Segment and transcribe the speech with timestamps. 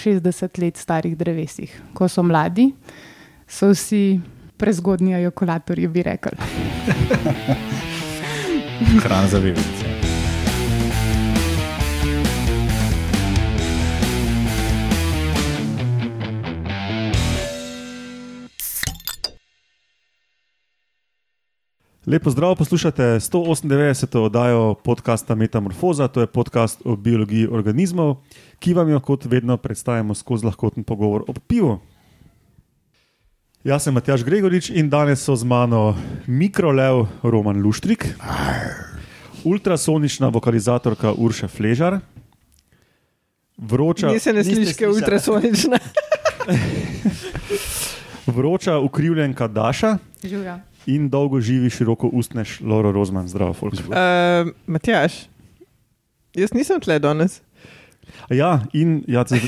[0.00, 1.80] 60 let starih drevesih.
[1.94, 2.70] Ko so mladi,
[3.48, 4.20] so vsi
[4.56, 6.36] prezgodnji ejokulatorji, bi rekli.
[9.04, 9.89] Hrana za veverice.
[22.10, 24.18] Lepo zdrav, poslušate 198.
[24.18, 28.16] oddajo podcasta Metamorfoza, to je podcast o biologiji organizmov,
[28.58, 31.78] ki vam jo kot vedno predstavljamo skozi lahkoten pogovor o pivu.
[33.64, 35.94] Jaz sem Matjaš Gregorič in danes so z mano
[36.26, 38.08] mikrolev Roman Luštrik,
[39.44, 42.00] ultrasonična vokalizatorka Urša Fležar,
[43.56, 45.78] vroča, Nisem ne slišiš, kaj je ultrasonična.
[48.36, 50.69] vroča ukrivljenka Daša Živja.
[50.90, 53.28] In dolgo živi široko ustneš Loro Rozman.
[53.28, 53.74] Zdravo, folk.
[53.86, 55.26] Uh, Matjaš,
[56.34, 57.40] jaz nisem tle danes.
[58.30, 59.38] Ja, in ja, se,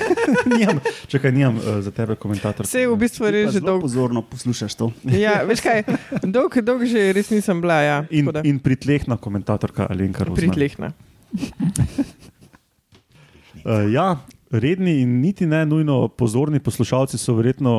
[0.54, 0.78] nijam,
[1.10, 2.66] čakaj, nimam uh, za tebe komentator.
[2.66, 3.86] Vse v bistvu res že dolgo.
[3.86, 4.90] pozorno poslušaš to.
[5.24, 5.82] Ja, veš kaj,
[6.22, 7.80] dolgo dolg že res nisem bila.
[7.82, 10.38] Ja, In, in pritlehna komentatorka Alenka Rozman.
[10.38, 10.92] pritlehna.
[13.64, 17.72] Uh, ja, redni in niti ne nujno pozorni poslušalci so verjetno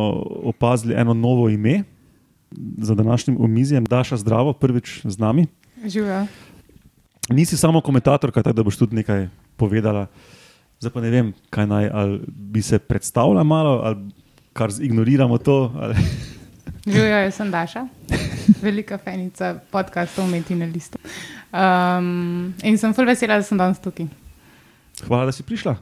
[0.51, 1.83] opazili eno novo ime
[2.77, 3.85] za današnjim omizjem.
[3.85, 5.47] Daša zdravo, prvič z nami.
[5.85, 6.25] Živja.
[7.29, 10.07] Nisi samo komentatorka, tako da boš tudi nekaj povedala.
[10.79, 14.11] Zdaj pa ne vem, kaj naj, ali bi se predstavila malo, ali
[14.53, 15.73] kar ignoriramo to.
[15.79, 15.95] Ali...
[16.85, 17.87] Živja, jaz sem Daša,
[18.61, 20.99] velika fenica podcastov Metina Lista.
[21.49, 24.05] Um, in sem full vesela, da sem danes tukaj.
[25.07, 25.75] Hvala, da si prišla.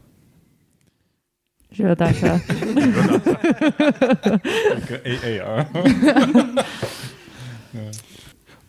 [1.73, 2.39] Živijo Daša.
[5.05, 5.65] Ej, ej, a.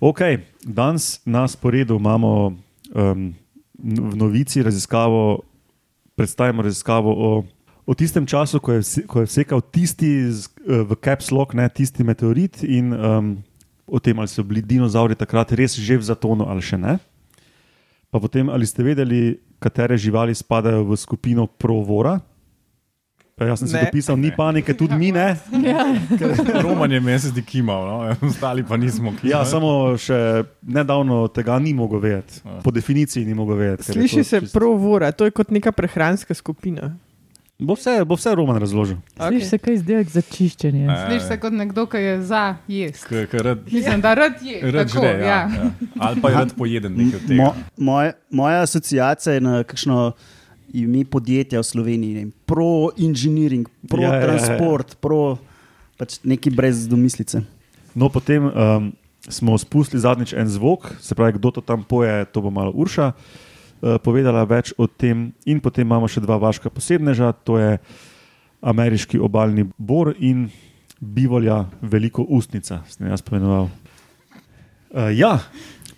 [0.00, 0.20] Ok,
[0.64, 2.56] danes na sporedu imamo
[2.94, 3.34] um,
[3.78, 5.41] v novici raziskavo,
[6.16, 7.44] predstavimo raziskavo o,
[7.86, 11.68] o tistem času, ko je, ko je vsekal tisti z, eh, v Caps Lock, ne,
[11.68, 13.36] tisti meteorit in um,
[13.86, 16.96] o tem, ali so bili dinozauri takrat res že v zatonu ali še ne.
[18.08, 22.20] Pa potem, ali ste vedeli, katere živali spadajo v skupino Provora?
[23.34, 23.83] Pa jaz sem si Ne.
[23.83, 25.34] dopisal, ni panike, tudi mi ne.
[26.62, 27.96] Roman je meni zdi kimal, no?
[28.22, 29.30] ostali pa nismo kimali.
[29.33, 30.18] Ja, samo še
[30.62, 32.40] nedavno tega ni mogel vedeti.
[32.40, 32.61] Ja.
[32.61, 33.83] Po definiciji ni mogel vedeti.
[33.84, 36.94] Sliši to se čisto- provora, to je kot neka prehranska skupina.
[37.56, 38.96] Bo vse, bo vse Roman razložil.
[39.17, 40.84] Slišiš se kaj izdelek za čiščenje?
[40.84, 40.96] Ja.
[41.05, 43.06] Slišiš se kot nekdo, ki je za jesti.
[43.08, 44.61] K, k, rad, Mislim, da rad je.
[44.64, 45.27] rad tako, žre, ja.
[45.27, 45.70] ja, ja.
[46.00, 47.42] Ali pa je rad pojeden nekaj od tega.
[47.42, 50.12] Mo, moje, moja asociacija je na kakšno
[50.74, 54.27] ime podjetja v Sloveniji, ne pro engineering, pro Ja, ja, ja, ja.
[54.27, 55.39] transport, pro
[55.98, 57.45] pač neki brez domislice.
[57.95, 58.90] No, potem um,
[59.30, 63.12] smo spustili zadnjič en zvok, se pravi, kdo to tam poje, to bo malo Urša
[63.14, 65.30] uh, povedala več o tem.
[65.46, 67.79] In potem imamo še dva vaška posebneža, to je
[68.64, 70.48] ameriški obaljni bor in
[70.98, 73.70] bivolja veliko ustnica, sem jaz pomenoval.
[74.95, 75.39] Uh, ja,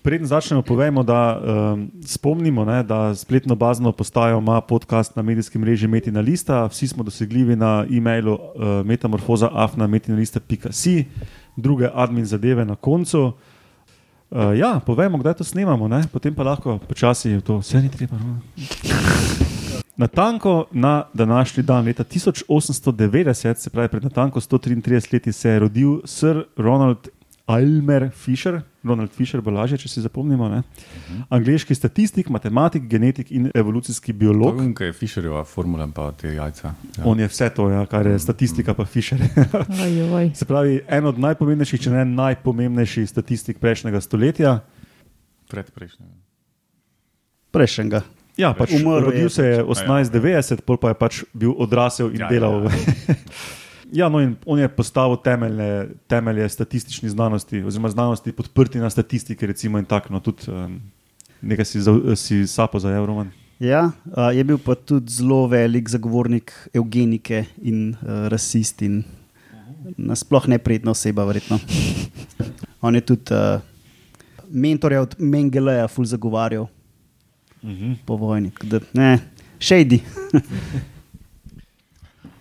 [0.06, 5.60] preden začnemo, povemo, da um, spomnimo, ne, da spletno bazno postajo ima podcast na medijskem
[5.60, 6.66] mreži Metina Lista.
[6.66, 8.40] Vsi smo dosegljivi na e-mailu uh,
[8.84, 11.04] metamorfoza.afna.metina.si,
[11.56, 13.32] druge admin zadeve na koncu.
[14.30, 16.04] Uh, ja, povemo, kdaj to snemamo, ne?
[16.12, 18.14] potem pa lahko počasi v to, vse ni treba.
[18.14, 18.38] No?
[20.02, 26.00] Natanko na današnji dan, leta 1890, se pravi pred natanko 133 leti, se je rodil
[26.04, 27.08] Sir Ronald
[27.46, 28.62] Aylmer Fisher.
[28.84, 30.48] Ronald Fisher bo lažje, če si zapomnimo.
[30.50, 30.62] Ne?
[31.30, 34.58] Angliški statistik, matematik, genetik in evolucijski biolog.
[34.58, 36.74] Tukaj je Fisherjeva formula, pa te jajca.
[36.98, 37.04] Ja.
[37.06, 39.22] On je vse to, ja, kar je statistika, pa Fisher.
[39.82, 40.30] Oj, oj.
[40.34, 44.56] se pravi, en od najpomembnejših, če ne najpomembnejši statistik prejšnjega stoletja.
[45.50, 46.06] Predprejšnji.
[47.54, 48.02] Prejšnjega.
[48.36, 49.86] Ja, pač Umrl je rodil se je pač.
[49.86, 52.66] 1890, pol pa je pač bil odrasel in Ja, ja, delal.
[52.68, 53.14] ja, Ja,
[53.92, 59.46] ja, no in on je postavil temelje, temelje statistični znanosti, oziroma znanosti podprti na statistiki,
[59.46, 60.12] recimo in tako.
[60.12, 60.80] No, tudi um,
[61.40, 63.30] nekaj si, za, si sapo za Evroman.
[63.58, 69.04] Ja, a, je bil pa tudi zelo velik zagovornik eugenike in uh, rasist in
[69.96, 71.58] nasploh neprijetna oseba, verjetno.
[72.80, 73.60] On je tudi uh,
[74.50, 76.66] mentorja od Mengeleja, ful zagovarjal
[77.62, 77.92] Mhm.
[78.04, 78.50] po vojni.
[78.62, 79.18] Da, ne,
[79.58, 79.98] shady.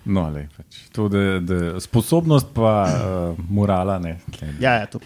[0.05, 0.77] No, lej, pač.
[0.93, 4.19] to, da, da sposobnost pa uh, morala ne.
[4.61, 4.99] Ja, ja, to.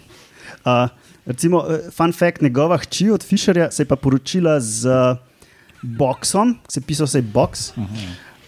[0.64, 0.88] Uh,
[1.26, 5.16] recimo, uh, fun fact, njegova hči od Fisherja se je pa poročila z uh,
[5.82, 7.72] Boxom, se je pisal se je Box.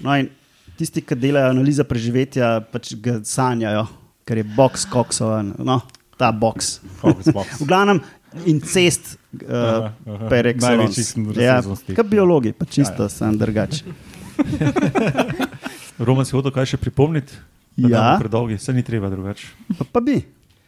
[0.01, 0.29] No, in
[0.77, 3.87] tisti, ki delajo analizo preživetja, pač ga sanjajo,
[4.29, 5.81] ker je Box koksovan, no,
[6.21, 6.81] ta Box.
[7.01, 7.61] Focus box.
[7.63, 8.03] V glavnem,
[8.45, 9.89] incest, uh,
[10.29, 11.01] per excellence.
[11.05, 11.97] sem Ja, razsežnosti.
[11.97, 13.17] kot biologi, pa čisto Ja, ja, ja.
[13.17, 13.85] sem drugače.
[16.03, 17.39] Roman si hotel kaj še pripomniti?
[17.77, 18.17] Ja.
[18.21, 19.49] Predolgi, se ni treba drugače.
[19.79, 20.19] Pa, pa bi.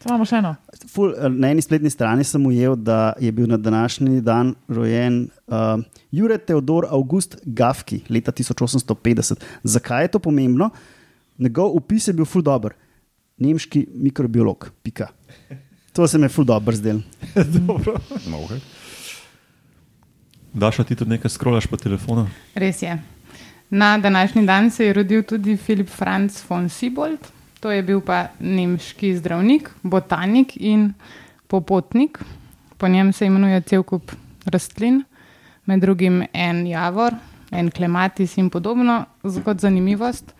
[0.04, 0.52] Samo imamo še eno.
[0.92, 5.22] Ful, eh, na eni spletni strani sem ujel, da je bil na današnji dan rojen
[5.48, 5.80] uh,
[6.12, 9.40] Jure Teodor August Gafki leta 1850.
[9.64, 10.70] Zakaj je to pomembno?
[11.38, 12.76] Njegov opis je bil ful dobr.
[13.40, 14.68] Nemški mikrobiolog.
[14.84, 15.08] Pika.
[15.96, 17.00] To se mi je ful dobro zdel.
[17.58, 17.96] Dobro.
[18.28, 18.60] No, okay.
[20.54, 22.28] Daša, ti tudi nekaj skrolaš po telefonu?
[22.54, 22.98] Res je.
[23.70, 27.18] Na današnji dan se je rodil tudi Filip Franz von Siebold.
[27.60, 30.92] To je bil pa nemški zdravnik, botanik in
[31.46, 32.18] popotnik.
[32.76, 34.12] Po njem se imenuje cel kup
[34.46, 35.02] rastlin,
[35.66, 37.12] med drugim en javor,
[37.50, 39.04] en klematis in podobno.
[39.24, 40.34] Z- Kot zanimivost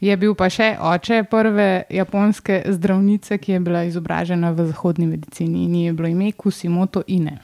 [0.00, 5.64] je bil pa še oče prve japonske zdravnice, ki je bila izobražena v zahodni medicini
[5.64, 7.38] in ji je bilo ime Kusimoto Ine.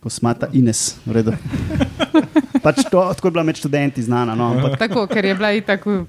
[0.00, 1.32] Posmata Ines, v redu.
[2.62, 4.34] Pač to, tako je bila med študenti znana.
[4.38, 6.04] No, ampak, Tako, ker je bila itak v,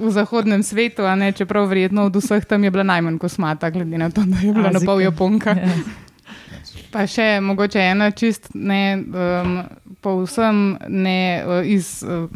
[0.00, 4.00] v zahodnem svetu, a ne, čeprav verjetno od vseh tam je bila najmanj kosmata, glede
[4.00, 5.52] na to, da je bila na pol japonka.
[5.60, 5.68] Ja.
[6.90, 9.60] Pa še mogoče ena čist ne, um,
[10.02, 12.26] povsem ne uh, iz uh,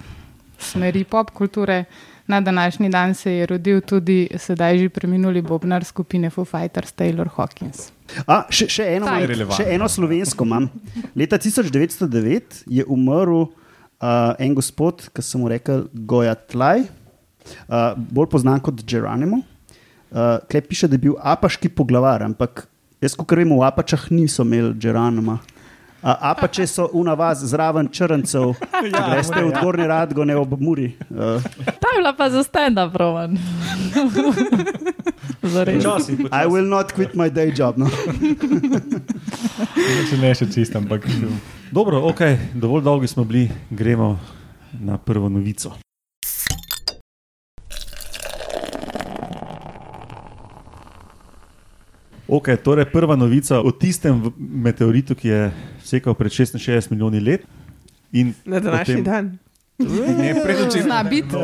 [0.61, 1.85] smeri pop kulture.
[2.27, 7.29] Na današnji dan se je rodil tudi sedaj že preminuli bobnar skupine Foo Fighters Taylor
[7.37, 7.94] Hawkins.
[8.27, 9.59] A, še, še, eno, Ta je relevantno.
[9.59, 10.69] še eno slovensko imam.
[11.17, 16.87] Leta 1909 je umrl uh, en gospod, ki sem mu rekel Goja Tlaj,
[17.69, 19.43] uh, bolj znan kot Geronimo.
[20.15, 22.67] Uh, Klej piše, da je bil apaški poglavar, ampak
[23.03, 25.41] jaz, kot vem, v apačah niso imeli Geronima.
[26.05, 28.53] A, apače so unavaz zraven črncev,
[28.93, 30.93] ja, greste v Gorni Radgone ob Muri.
[31.11, 32.45] Uh, Ta je bila pa za.
[35.43, 35.85] Zares.
[35.85, 36.21] Včasih.
[36.21, 37.77] I will not quit my day job.
[37.77, 37.89] No.
[40.11, 41.09] Če ne še čist, ampak
[41.73, 42.21] Dobro, ok,
[42.55, 44.19] dovolj dolgi smo bili, gremo
[44.81, 45.73] na prvo novico.
[52.27, 55.43] Ok, torej prva novica o tistem meteoritu, ki je
[55.85, 56.57] sekal pred 66
[56.91, 57.43] milijoni let.
[58.13, 59.39] In Na današnji potem- dan.
[60.17, 60.83] ne predočim.
[60.83, 61.37] Zna biti.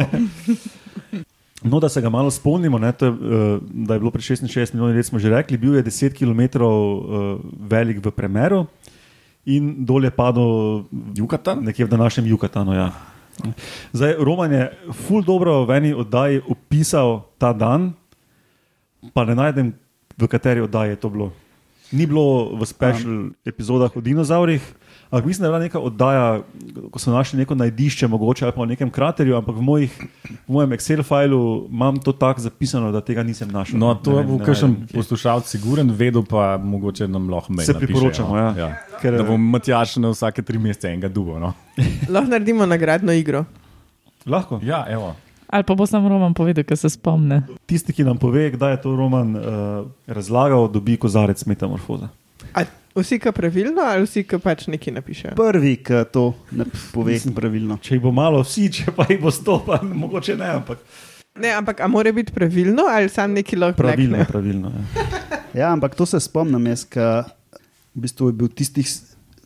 [1.62, 3.18] No, da se ga malo spomnimo, ne, to je, uh,
[3.62, 7.36] da je bilo pred 66 milijoni let, smo že rekli, bil je 10 km uh,
[7.60, 8.66] velik v premeru
[9.44, 10.84] in dol je padel
[11.14, 11.60] Jukatan?
[11.60, 12.72] nekje v današnjem Jukatanu.
[12.72, 12.92] Ja.
[13.92, 17.92] Zdaj, Roman je ful dobro v eni oddaji opisal ta dan,
[19.12, 19.74] pa ne najdem,
[20.20, 21.32] v kateri oddaji je to bilo.
[21.90, 24.62] Ni bilo v special epizodah o dinozaurih,
[25.10, 26.26] ampak mislim, da je bila neka oddaja,
[26.86, 29.92] ko so našli neko najdišče, mogoče ali pa v nekem kraterju, ampak v, mojih,
[30.46, 33.74] v mojem Excel filu imam to tako zapisano, da tega nisem našel.
[33.74, 37.74] No, to Ne je bil kakšen poslušalec, siguren, vedel pa mogoče nam lahko mail Se
[37.74, 38.38] napiše, priporočamo, no.
[38.38, 38.54] ja.
[38.56, 38.70] ja.
[39.02, 41.38] Ker- Da bom Matjaš na vsake tri mesece enega dubo.
[41.38, 41.54] No?
[42.06, 43.44] Lahko naredimo nagradno igro.
[44.26, 44.60] Lahko.
[44.62, 45.16] Ja, evo.
[45.50, 47.42] Ali pa bo sam Roman povedal, ker se spomne.
[47.66, 49.42] Tisti, ki nam pove, kdaj je to Roman uh,
[50.06, 52.08] razlagal, dobi kozarec metamorfoza.
[52.54, 52.62] A
[52.94, 55.34] vsi, ki pravilno, ali vsi, ki pač nekaj napišejo?
[55.38, 57.80] Prvi, ki to ne pove pravilno.
[57.82, 60.82] Če jih bo malo vsi, če pa jih bo sto, pa mogoče ne, ampak
[61.40, 64.16] Ne, ampak a mora biti pravilno ali sam neki lahko pravilno.
[64.16, 64.26] blekne?
[64.26, 65.04] pravilno ja.
[65.54, 67.22] Ja, ampak to se spomnim, jaz, ker
[67.94, 68.90] v bistvu je bil tistih,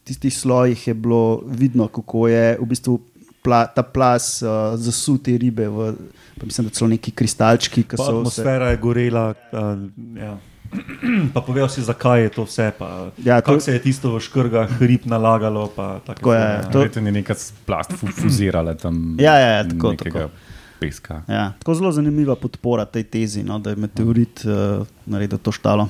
[0.04, 2.98] tistih slojih je bilo vidno, kako je v bistvu
[3.44, 5.68] pla, ta plas uh, zasul te ribe.
[5.68, 5.92] V,
[6.34, 8.10] pa mislim, da so neki kristalčki, so se.
[8.10, 9.26] atmosfera je gorela.
[9.52, 9.84] Uh,
[10.16, 10.34] ja.
[11.30, 12.72] Pa povedal si, zakaj je to vse.
[12.74, 15.68] Pa, Ja, to- Kako se je tisto v škrgah, hrib nalagalo.
[15.68, 16.62] pa Tako je, ja.
[16.64, 19.14] to- Verjetno je neka plast fu- fuzirala tam.
[19.16, 20.30] Ja, ja, ja, tako, nekega tako.
[20.74, 21.22] Peska.
[21.28, 25.86] Ja, tako zelo zanimiva podpora tej tezi, no, da je meteorit uh, naredil to štalo.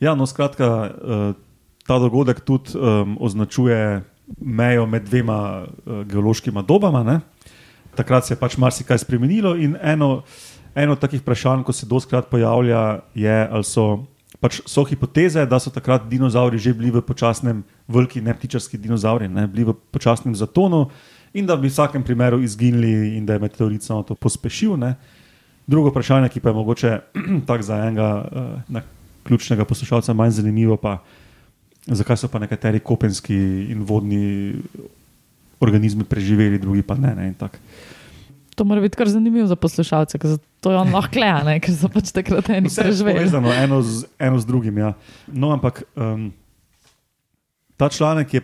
[0.00, 1.36] Ja, no, skratka, uh,
[1.82, 4.00] ta dogodek tudi um, označuje
[4.40, 7.02] mejo med dvema uh, geološkima dobama.
[7.02, 7.20] Ne?
[7.94, 10.22] Takrat se je pač marsikaj spremenilo in eno,
[10.74, 14.04] eno takih vprašanj, ko se doskrat pojavlja, je, ali so,
[14.40, 19.46] pač so hipoteze, da so takrat dinozauri že bili v počasnem, veliki neptičarski dinozauri, ne?
[19.46, 20.88] bili v počasnem zatonu
[21.34, 24.76] in da bi v vsakem primeru izginili in da je meteorit samo to pospešil.
[24.76, 24.96] Ne?
[25.66, 26.90] Drugo vprašanje, ki pa je mogoče
[27.48, 28.82] tako za enega uh, na
[29.22, 30.98] ključnega poslušalca manj zanimivo, pa
[31.86, 33.36] zakaj so pa nekateri kopenski
[33.72, 34.54] in vodni
[35.62, 37.14] organizmi preživeli, drugi pa ne.
[37.14, 37.34] ne.
[38.54, 41.58] To mora biti kar zanimivo za poslušalce, ker to je on lahko kleja, ne?
[41.62, 43.18] ker so pač takrat eni Vse preživeli.
[43.18, 44.78] povezano eno z, eno z drugim.
[44.78, 44.92] Ja.
[45.26, 46.30] No, ampak um,
[47.76, 48.42] ta članek je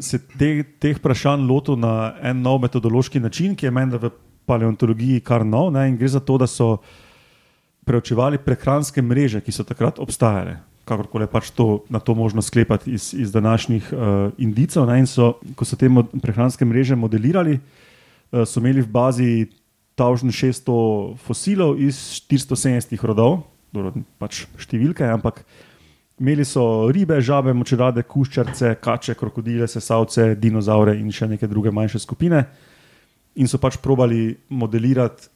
[0.00, 4.10] se te, teh vprašanj lotil na en nov metodološki način, ki je meni v
[4.48, 5.72] paleontologiji kar nov.
[5.74, 6.78] Ne, in gre za to, da so
[7.84, 10.60] preučevali prehranske mreže, ki so takrat obstajale.
[10.84, 14.86] Kakorkoli pač to, na to možno sklepati iz, iz današnjih uh, indicov.
[14.90, 15.90] Ne, in so, ko so te
[16.22, 19.30] prehranske mreže modelirali, uh, so imeli v bazi
[19.96, 25.44] 1600 fosilov iz 470 rodov, dobro, pač številke, ampak
[26.20, 32.02] imeli so ribe, žabe, močerade, kuščarce, kače, krokodile, sesalce, dinozaure in še neke druge manjše
[32.02, 32.44] skupine.
[33.36, 35.30] In so pač probali modelirati,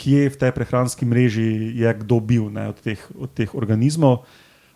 [0.00, 4.24] kje v tej prehranski mreži je kdo bil ne, od, teh, od teh organizmov,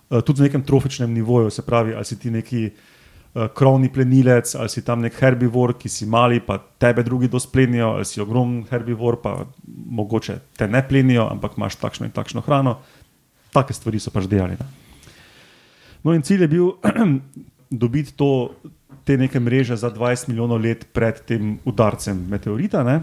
[0.08, 4.68] tudi na nekem trofičnem nivoju, se pravi, ali si ti neki uh, krovni plenilec, ali
[4.68, 9.20] si tam nek herbivor, ki si mali, pa tebe drugi dosplenijo, ali si ogromen herbivor,
[9.22, 9.36] pa
[9.66, 12.78] mogoče te ne plenijo, ampak imaš takšno in takšno hrano.
[13.52, 14.56] Take stvari so pač delali.
[14.60, 14.66] Ne.
[16.04, 16.70] No, in cilj je bil
[17.82, 18.54] dobiti to,
[19.04, 22.82] te neke mreže za 20 milijonov let pred tem udarcem meteorita.
[22.86, 23.00] Ne.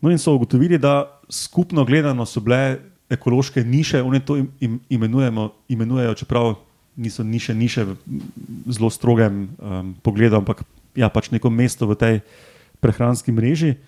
[0.00, 2.78] No, in so ugotovili, da skupno gledano so bile
[3.10, 4.80] ekološke niše, oni to im, im,
[5.68, 6.54] imenujejo, čeprav
[6.96, 7.96] niso niše, niše v
[8.66, 10.64] zelo strogem um, pogledu, ampak
[10.98, 12.14] ja, pač neko mesto v tej
[12.82, 13.78] prehranski mreži.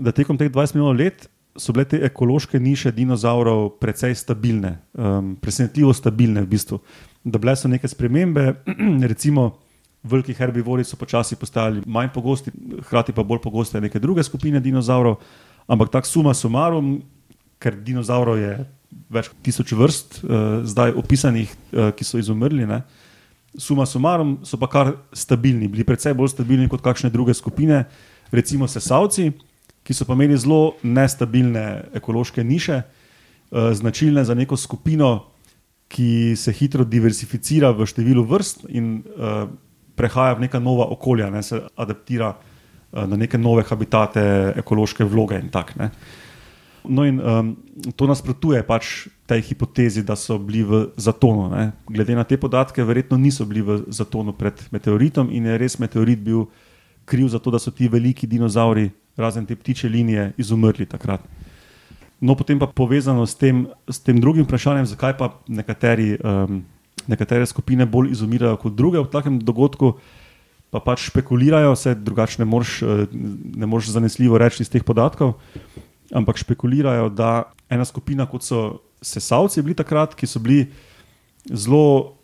[0.00, 5.36] Da tekom teh 20 milijonov let so bile te ekološke niše dinozaurov precej stabilne, um,
[5.36, 6.80] presenetljivo stabilne v bistvu.
[7.24, 8.54] Da bile so neke spremembe,
[9.12, 9.58] recimo.
[10.08, 12.52] Veliki herbivori so počasi postajali manj pogosti,
[12.86, 15.16] hkrati pa bolj pogoste neke druge skupine dinozaurov,
[15.66, 17.00] ampak tako suma sumarum,
[17.62, 18.52] ker dinozaurov je
[19.12, 22.66] več tisoč vrst, uh, zdaj opisanih, uh, ki so izumrli.
[22.68, 22.82] Ne?
[23.58, 27.84] Suma sumarum so pa kar stabilni, bili precej bolj stabilni kot kakšne druge skupine,
[28.32, 29.32] recimo sesalci,
[29.84, 31.64] ki so pa imeli zelo nestabilne
[31.98, 35.32] ekološke niše, uh, značilne za neko skupino,
[35.88, 39.48] ki se hitro diversificira v številu vrst in uh,
[39.96, 44.24] prehaja v neka nova okolja, ne, se adaptira uh, na neke nove habitate,
[44.60, 46.26] ekološke vloge in tako naprej.
[46.84, 47.56] No, in um,
[47.96, 51.50] to nasprotuje pač tej hipotezi, da so bili v zatonu.
[51.52, 51.72] Ne.
[51.90, 56.22] Glede na te podatke, verjetno niso bili v zatonu pred meteoritom in je res meteorit
[56.22, 56.46] bil
[57.08, 61.24] kriv za to, da so ti veliki dinozauri, razen te ptiče linije, izumrli takrat.
[62.20, 66.62] No, potem pa povezano s tem, s tem drugim vprašanjem, zakaj pa nekateri, um,
[67.08, 69.96] nekatere skupine bolj izumirajo kot druge v takem dogodku,
[70.68, 72.80] pa pač špekulirajo, vse drugače ne moreš,
[73.56, 75.38] ne moreš zanesljivo reči iz teh podatkov
[76.14, 80.66] ampak špekulirajo, da ena skupina, kot so sesalci, bili takrat, ki so bili
[81.48, 82.18] zelo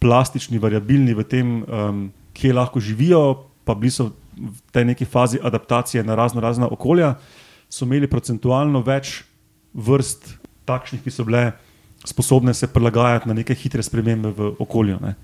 [0.00, 2.04] plastični, variabilni v tem, um,
[2.36, 7.14] kje lahko živijo, pa bili so v tej neki fazi adaptacije na razno razna okolja,
[7.68, 9.20] so imeli procentualno več
[9.74, 10.32] vrst
[10.66, 11.50] takšnih, ki so bile
[12.04, 14.96] sposobne se prilagajati na neke hitre spremembe v okolju.
[15.02, 15.14] Ne.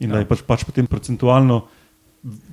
[0.00, 0.16] In ja.
[0.16, 1.66] da je pač, pač potem procentualno.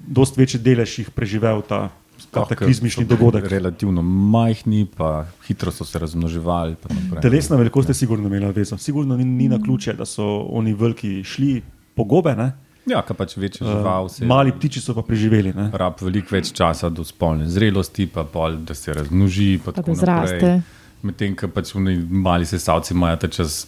[0.07, 1.87] Dost večji delež jih preživel ta
[2.31, 3.47] kataklizmični dogodek.
[3.51, 6.75] Relativno majhni, pa hitro so se razmnoževali.
[7.21, 8.77] Telesna velikost je sigurno imela vezo.
[8.77, 11.61] Sigurno ni, ni na ključe, da so oni veliki šli
[11.95, 12.35] po gobe.
[12.35, 12.51] Ne?
[12.85, 14.09] Ja, kaj pač večji žival.
[14.09, 15.53] Uh, mali ptiči so pa preživeli.
[15.55, 15.69] Ne?
[15.73, 19.59] Rab veliko več časa do spolne zrelosti, pa pol, da se razmnoži.
[19.63, 20.55] Pa pa da zraste.
[21.03, 23.63] Medtem, ko pač mali sesalci imajo čez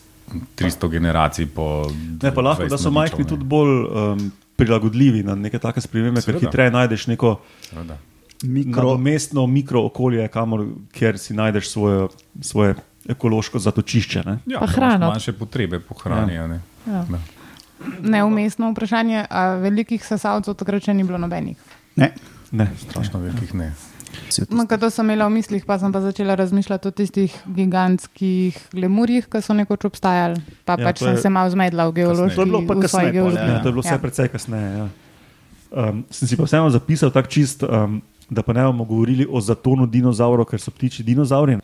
[0.60, 1.48] 300 generacij.
[2.24, 4.26] Ne, pa lahko, da so majhni tudi bolj um,
[4.60, 7.38] prilagodljivi na neke take spremembe, ker hitreje najdeš neko.
[7.70, 8.00] Seveda
[8.44, 8.98] mikro...
[8.98, 10.66] mestno mikrookolje, kamor
[11.16, 12.08] si najdeš svoje,
[12.42, 12.76] svoje
[13.10, 14.24] ekološko zatočišče.
[14.26, 14.38] Ne?
[14.46, 15.10] Ja, pa hrano.
[15.10, 16.34] Manjše potrebe po hrani.
[16.34, 16.48] Ja.
[16.48, 16.60] Ne?
[16.88, 17.06] Ja.
[18.02, 21.60] Neumestno vprašanje, a velikih sesalcev takrat še ni bilo nobenih?
[21.96, 22.14] Ne,
[22.52, 23.30] ne strašno ne.
[23.30, 23.74] velikih ne.
[24.50, 29.28] No, to sem imela v mislih, pa sem pa začela razmišljati o tistih gigantskih lemurjih,
[29.28, 30.40] ki so nekoč obstajali.
[30.66, 32.36] Pa ja, pač sem se malo zmedla v geološki.
[32.36, 33.20] To je bilo pa kasneje.
[33.20, 34.02] Ja, to je bilo vse ja.
[34.02, 34.72] precej kasneje.
[34.72, 34.88] Ja.
[35.76, 37.66] Um, sem si pa vseeno zapisal tako čist.
[37.68, 41.58] Um, da pa ne bomo govorili o zatonu dinozaurov, ker so ptiči dinozauri.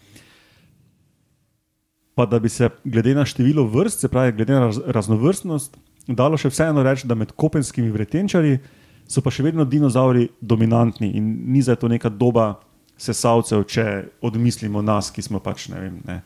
[2.15, 5.77] Pa da bi se glede na število vrst, se pravi, glede na raznovrstnost,
[6.07, 8.59] dalo še vseeno reči, da med kopenskimi vretenčari
[9.11, 12.53] so pa še vedno dinozauri dominantni in ni za to neka doba
[13.01, 13.85] sesalcev, če
[14.21, 15.99] odmislimo nas, ki smo pač ne vem.
[16.05, 16.21] Ne,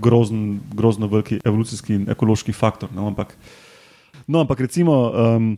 [0.00, 2.88] Grozn, grozno veliki evolucijski in ekološki faktor.
[2.96, 3.36] No, ampak,
[4.26, 5.50] no, ampak recimo, um,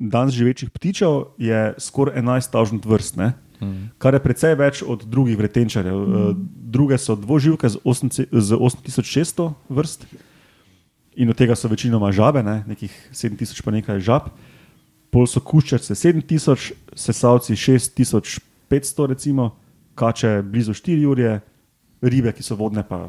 [0.00, 3.34] danes živečih ptičev je skoraj 11.000 vrst, ne?
[3.60, 3.98] Mm.
[3.98, 5.96] kar je precej več od drugih vretenčarjev.
[5.96, 6.48] Mm.
[6.76, 10.06] Druge so dvoživke z 8600 vrst
[11.16, 12.62] in od tega so večinoma žabe, ne?
[12.68, 14.28] nekih 7000 pa nekaj žab.
[15.10, 19.54] Pol so kuščarce 7000, sesalci 6500, recimo,
[19.96, 21.38] kače blizu 4 ure,
[22.02, 23.08] ribe, ki so vodne pa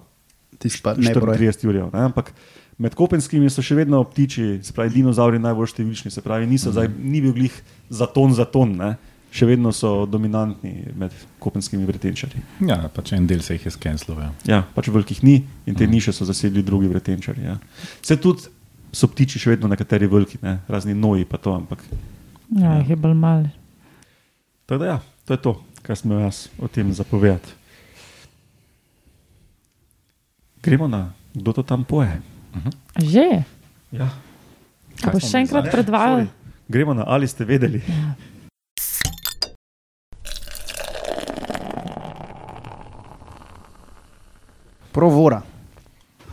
[0.64, 1.82] 34 ur.
[1.92, 2.32] Ampak
[2.78, 6.78] med kopenskimi so še vedno ptiči, se pravi, dinozauri najbolj številčni, se pravi, niso, mm.
[6.78, 7.56] zdaj, ni bil glih
[7.90, 8.76] za ton za ton.
[8.78, 8.96] Ne?
[9.32, 12.42] Še vedno so dominantni med kopenskimi vretenčari.
[12.68, 14.22] Ja, pač en del se jih je skenslov.
[14.24, 14.32] Ja.
[14.48, 15.92] ja, pač velikih ni in te mm.
[15.92, 17.44] niše so zasedli drugi vretenčari.
[17.46, 17.58] Ja.
[18.02, 18.48] Se tudi
[18.96, 20.60] so ptiči še vedno nekateri veliki, ne?
[20.72, 21.84] razni noji pa to, ampak.
[22.56, 22.96] Ja, jih ja.
[22.96, 23.52] je bolj mali.
[24.68, 25.56] Tako da ja, to je to.
[25.88, 27.50] kaj smo jaz o tem zapovedati.
[30.64, 32.22] Gremo na, kdo to tam poje.
[33.00, 33.44] Že.
[33.96, 34.10] Ja.
[35.14, 36.28] Boš še enkrat predvajal?
[36.68, 37.80] Gremo na, ali ste vedeli.
[44.98, 45.42] Provora.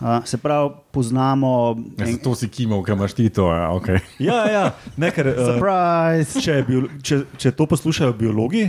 [0.01, 1.77] Uh, se pravi, poznamo.
[1.99, 3.51] Ja, zato si kimal, ker imaš ti to.
[3.53, 4.01] Ja, okay.
[4.19, 4.63] Ja, ja,
[4.97, 6.41] ne, ker, uh, Surprise!
[6.41, 8.65] če, bio, če, če to poslušajo biologi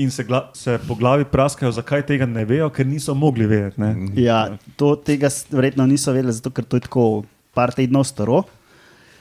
[0.00, 3.82] in se, gla, se po glavi praskajo, zakaj tega ne vejo, ker niso mogli vedeti.
[3.84, 3.92] Ne?
[4.16, 4.40] Ja,
[4.80, 7.06] to tega verjetno niso vedeli, zato ker to je tako
[7.52, 8.46] par tednov staro.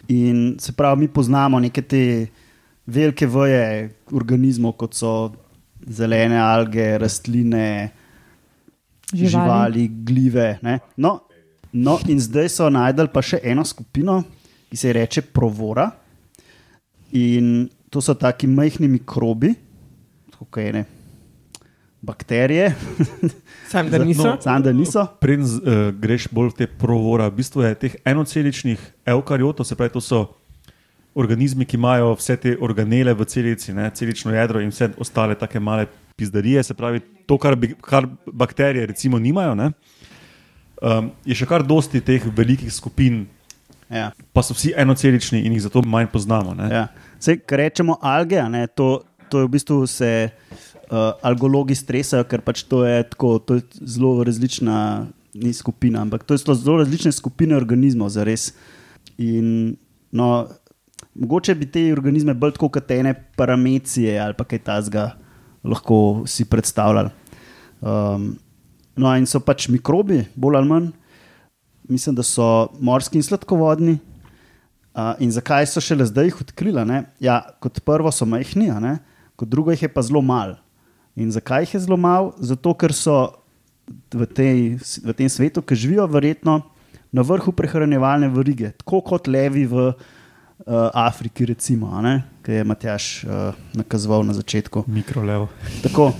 [0.08, 2.04] In se pravi, mi poznamo neke te
[2.88, 5.18] velike vrste organizmov, kot so
[5.84, 7.90] zelene alge, rastline,
[9.14, 10.60] živali, živali glive.
[10.62, 10.80] ne.
[10.98, 11.20] No,
[11.72, 14.24] no, in zdaj so najdel pa še eno skupino,
[14.70, 15.92] ki se reče provora.
[17.16, 19.54] In to so taki majhni mikrobi,
[20.38, 20.86] kot ene
[22.02, 22.76] bakterije,
[23.72, 24.24] Sam da niso.
[24.24, 25.06] No, samo da niso.
[25.20, 29.92] Preden uh, greš bolj v te provora, v bistvu je teh enoceličnih eukariotov, se pravi,
[29.92, 30.22] to so
[31.18, 35.60] organizmi, ki imajo vse te organele v celici, ne, celično jedro in vse ostale take
[35.60, 35.88] male
[36.18, 39.56] pizdarije, se pravi, to, kar, bi, kar bakterije recimo nimajo.
[39.56, 39.72] Ne,
[40.82, 43.26] um, je še kar dosti teh velikih skupin,
[43.88, 44.10] Ja.
[44.36, 46.52] pa so vsi enocelični in jih zato manj poznamo.
[46.58, 46.66] Ne.
[46.74, 46.88] Ja.
[47.24, 52.44] Sej, kar rečemo alge, ne, to, to je v bistvu se uh, algologi stresajo, ker
[52.44, 53.64] pač to je, tako, to je
[53.96, 55.08] zelo različna
[55.40, 58.52] ni skupina, ampak to so zelo različne skupine organizmov za res.
[59.18, 59.78] In,
[60.12, 60.48] no,
[61.16, 65.08] mogoče bi te organizme bolj kot ene paramecije ali pa kaj tasga
[65.64, 67.10] lahko si predstavljali.
[67.82, 68.36] Um,
[68.98, 70.92] no, in so pač mikrobi, bolj ali manj.
[71.88, 73.98] Mislim, da so morski in sladkovodni.
[74.98, 76.86] Uh, in zakaj so šele zdaj jih odkrili?
[77.24, 78.72] Ja, kot prvo so majhni,
[79.36, 80.58] kot drugo jih je pa zelo malo.
[81.16, 82.34] In zakaj jih je zelo malo?
[82.40, 83.38] Zato, ker so
[84.14, 86.62] v, tej, v tem svetu, ki živijo, verjetno
[87.12, 89.94] na vrhu prehranjevalne verige, tako kot levi v
[90.66, 91.92] uh, Afriki, recimo,
[92.44, 94.84] ki je Matjaš uh, nakazoval na začetku.
[94.88, 95.48] Mikrolev.
[95.84, 96.12] Tako.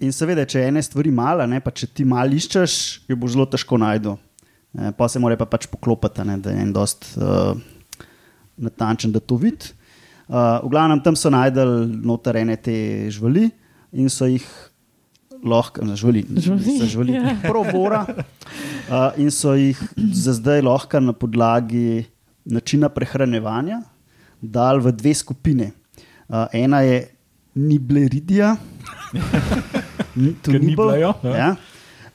[0.00, 2.74] In seveda, če je ene stvari malo, ne, pa če ti malo iščeš,
[3.10, 4.16] jo bo zelo težko najdu.
[4.72, 7.52] E, pa se mora pa pač poklopiti, ne, da je en dost uh,
[8.56, 9.74] natančen, da to vidi.
[10.30, 12.72] Uh, v glavnem tam so najdel noter ene te
[13.12, 13.48] živali
[13.92, 14.46] in so jih
[15.44, 17.34] lahko, ne, živali, Živali, so živali, ja.
[17.44, 18.04] provora.
[18.06, 19.76] Uh, in so jih
[20.16, 22.06] za zdaj lahko na podlagi
[22.50, 23.82] načina prehranevanja
[24.40, 25.72] dal v dve skupine.
[26.28, 27.08] Uh, ena je
[27.54, 28.56] Nibleridija,
[30.14, 31.36] Ni- nibel, niblajo, ja.
[31.36, 31.50] ja.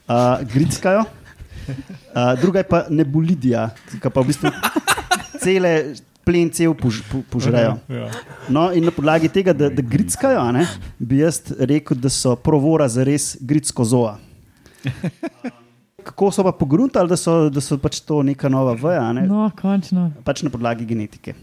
[0.08, 4.52] uh, gritskajo, uh, druga je pa nebulidija, ki pa v bistvu
[5.42, 5.72] cele
[6.26, 7.76] plen cel pož, po, požrejo.
[7.86, 8.08] Ja.
[8.48, 10.64] No, in na podlagi tega, da, da gritskajo, ne,
[10.98, 14.16] bi jaz rekel, da so provora za res gritsko zoa.
[16.06, 19.24] Kako so pa pogruntali, da so, da so pač to neka nova veja, a ne?
[19.26, 20.10] No, končno.
[20.24, 21.34] pač na podlagi genetike.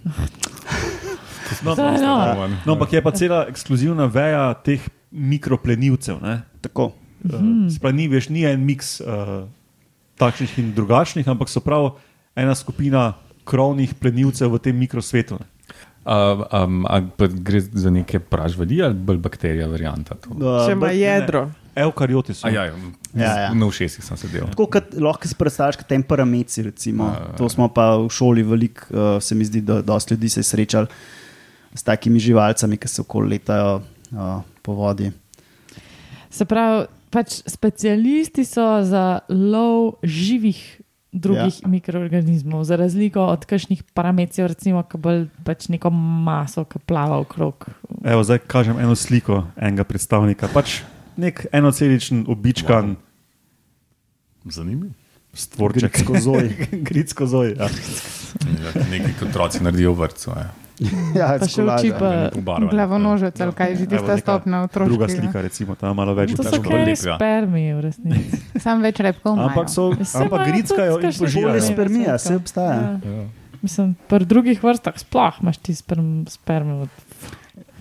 [1.62, 2.48] No, je no.
[2.66, 6.22] no, ampak je pa cela ekskluzivna veja teh mikroplenilcev.
[6.24, 6.40] ne.
[6.64, 6.94] Tako.
[7.24, 9.44] Uh, Sprav ni več ni en miks uh,
[10.20, 11.94] takšnih in drugačnih, ampak so prav
[12.36, 13.14] ena skupina
[13.48, 15.40] krovnih plenilcev v tem mikrosvetu.
[15.40, 15.48] Ne.
[16.04, 16.84] Uh, um,
[17.48, 20.18] gre za neke pražvali ali bolj bakterija varianta?
[20.26, 20.36] To?
[20.36, 21.46] Uh, Če ima jedro.
[21.76, 22.48] Eukarioti so.
[22.48, 22.68] A, ja,
[23.14, 23.50] Ja, ja.
[23.54, 24.48] Na ušesih sem sedel.
[24.50, 26.64] Tako kot lahko si predstavljaš, kot temperamenti.
[26.66, 27.12] Recimo.
[27.38, 30.50] To smo pa v šoli veliko, uh, se mi zdi, da dosti ljudi se je
[30.50, 30.88] srečali
[31.74, 35.12] s takimi živalcami, ki se okoli letajo uh, po vodi.
[36.34, 40.82] Se pravi, pač specialisti so za lov živih
[41.14, 41.70] drugih ja.
[41.70, 47.70] mikroorganizmov, za razliko od kakšnih parametrov, recimo, ki bolj pač neko maso, ki plava okrog.
[48.02, 50.50] Evo, zdaj kažem eno sliko enega predstavnika.
[50.50, 50.82] Pač
[51.18, 54.52] nek enoceličen, običkan wow.
[54.52, 54.92] Zanimivo.
[55.34, 55.92] stvorček.
[55.92, 56.50] Gritsko zoj.
[56.90, 57.56] Gritsko zoj.
[57.60, 57.70] Ja.
[58.64, 60.32] Ja, Nekaj kot otroci naredijo v vrtu.
[60.36, 60.50] Ja.
[61.20, 64.90] ja, Pa še uči pa glavonožec, ali kaj že tista stopna otroška.
[64.90, 66.34] Druga slika, recimo, ta malo več.
[66.34, 67.16] To tako so bolj kaj lep, ja.
[67.16, 68.42] spermi, v resnici.
[68.58, 69.38] Sam več repkov.
[69.38, 71.62] Ampak so, ampak gritskajo in požirajo.
[71.62, 72.26] Spermija, sladka.
[72.26, 72.80] se obstaja.
[72.82, 73.14] Ja.
[73.14, 73.26] Ja.
[73.62, 76.90] Mislim, pri drugih vrstah sploh imaš ti sperm, sperme,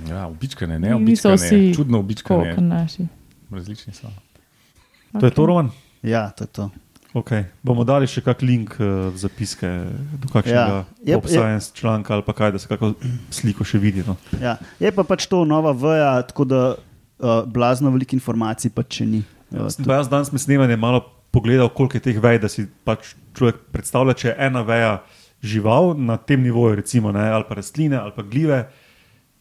[0.09, 1.37] Ja, običkane, ne Niso običkane.
[1.37, 2.55] vsi Čudno kot običkane.
[2.61, 3.09] naši.
[3.53, 4.09] Različni so.
[5.13, 5.71] To je to, Roman?
[6.03, 6.71] Ja, to je to.
[7.13, 7.45] Okay.
[7.63, 9.69] Bomo dali še kak link uh, v zapiske
[10.17, 10.85] do kakšnega Ja.
[10.99, 11.19] Je- ja.
[11.21, 12.95] Pop Science članka ali pa kaj, da se kako
[13.31, 14.01] sliko še vidi.
[14.07, 14.17] No.
[14.41, 14.57] Ja.
[14.81, 19.21] Je pa pač to nova veja, tako da uh, blazno veliko informacij pač še ni.
[19.53, 22.65] Uh, Sem pa jaz danes med snemanjem malo pogledal, koliko je teh vej, da si
[22.85, 25.03] pač človek predstavlja, če je ena veja
[25.45, 28.69] žival na tem nivoju, recimo, ne, ali pa rastline ali pa gljive.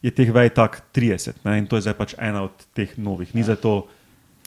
[0.02, 1.58] je teh vej tak 30 ne?
[1.62, 3.86] in to je zdaj pač ena od teh novih, ni za to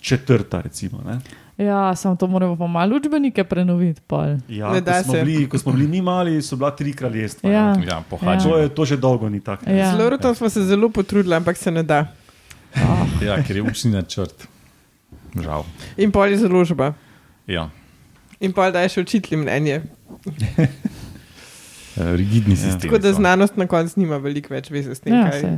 [0.06, 0.62] četrta.
[0.62, 1.20] Recimo, ne?
[1.58, 4.02] Ja, samo to moramo pa malo učbenike prenoviti.
[4.04, 4.26] pol.
[4.50, 5.24] ja, Ne ko, da smo se.
[5.24, 7.50] bili, ko smo bili mi mali, so bila tri kraljestva.
[7.50, 7.74] Ja.
[7.74, 7.86] ne.
[7.86, 8.56] Ja, To, pohačemo.
[8.56, 9.66] je, to že dolgo ni tako.
[9.68, 9.92] Ja.
[9.92, 12.06] Z Lorutom smo se zelo potrudili, ampak se ne da.
[13.22, 14.48] Ja, ker je učni načrt.
[15.36, 15.64] Žal.
[15.98, 16.94] In pol je založba.
[17.48, 17.70] Ja.
[18.40, 19.82] In pol da je še učitelj mnenje.
[21.98, 22.80] Eh, Rigidni sistem.
[22.82, 25.52] Tako da znanost na koncu nima veliko več veze s tem, Ja, kaj se,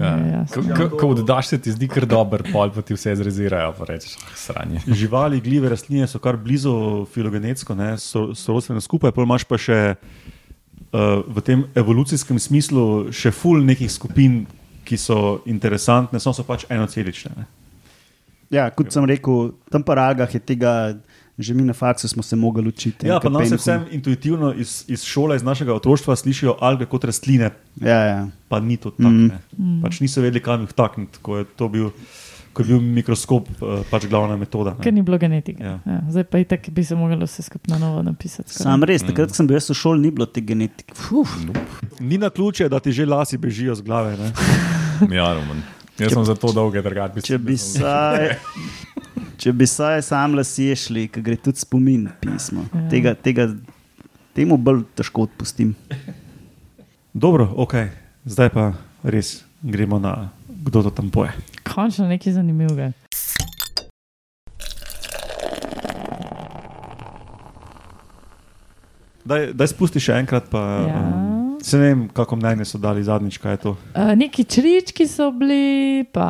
[0.00, 0.16] Ja.
[0.34, 0.88] jasno.
[0.90, 4.32] Ko- oddaš, se ti zdi kar dober, pol pa ti vse zrezirajo, pa rečeš, ah,
[4.34, 4.80] sranje.
[4.88, 6.74] Živali, gljive, rastline so kar blizu
[7.06, 13.12] filogenetsko, ne, so, so rodstvene skupaj, pol imaš pa še uh, v tem evolucijskem smislu
[13.12, 14.46] še ful nekih skupin,
[14.84, 17.30] ki so interesantne, samo so pač enocelične.
[17.36, 17.46] Ne.
[18.50, 20.98] Ja, kot sem rekel, tam pa algah je tega,
[21.38, 23.06] že mi na faksu smo se mogli učiti.
[23.06, 27.04] Ja, pa nam se vsem intuitivno iz, iz šole, iz našega otroštva slišijo alge kot
[27.04, 28.28] rastline, Ja, ja.
[28.48, 29.08] pa ni to tako.
[29.10, 29.80] Mm.
[29.82, 31.90] Pač niso vedeli, kam jih vtakniti, ko je to bil,
[32.52, 34.76] ko je bil mikroskop uh, pač glavna metoda.
[34.78, 35.00] Ker Ne.
[35.00, 35.58] ni bilo genetike.
[35.58, 35.80] Ja.
[35.86, 36.00] Ja.
[36.10, 38.52] Zdaj pa itak bi se moglo vse skupaj na novo napisati.
[38.54, 38.70] skoraj.
[38.70, 40.94] Sam res, takrat, ko sem bil v šoli, ni bilo te genetike.
[40.94, 41.34] Fuf.
[42.00, 44.14] Ni na ključe, da ti že lasi bežijo z glave.
[44.16, 44.32] Ne.
[45.18, 45.58] Ja, Roman.
[45.98, 48.34] Jaz sem zato dolge, drugače Če bi saj,
[49.38, 52.64] če bi saj sam lasje šli, ki gre tudi spomin pismo.
[52.72, 52.84] Ja.
[52.90, 53.48] Tega, tega,
[54.34, 55.74] temu bolj težko odpustim.
[57.14, 57.74] Dobro, ok,
[58.26, 58.72] zdaj pa
[59.04, 60.30] res gremo na
[60.64, 61.30] kdo to tam poje.
[61.64, 62.92] Končno nekaj zanimivega.
[69.24, 70.98] Daj, daj spusti še enkrat, pa Ja.
[71.00, 71.33] um,
[71.64, 73.70] se ne vem, kako mnenje so dali zadnjič, kaj je to.
[73.94, 75.64] Uh, neki črički so bili,
[76.06, 76.28] pa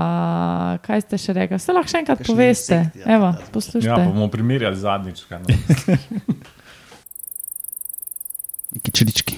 [0.79, 1.59] kaj ste še rekli.
[1.59, 2.75] Vse lahko še enkrat Kakšni poveste.
[2.77, 3.97] insekti, ja, Evo, pa- Ja, poslušajte.
[3.97, 5.25] pa bomo primerjali zadnjič.
[5.25, 5.47] kaj no.
[8.73, 9.37] Neki črički,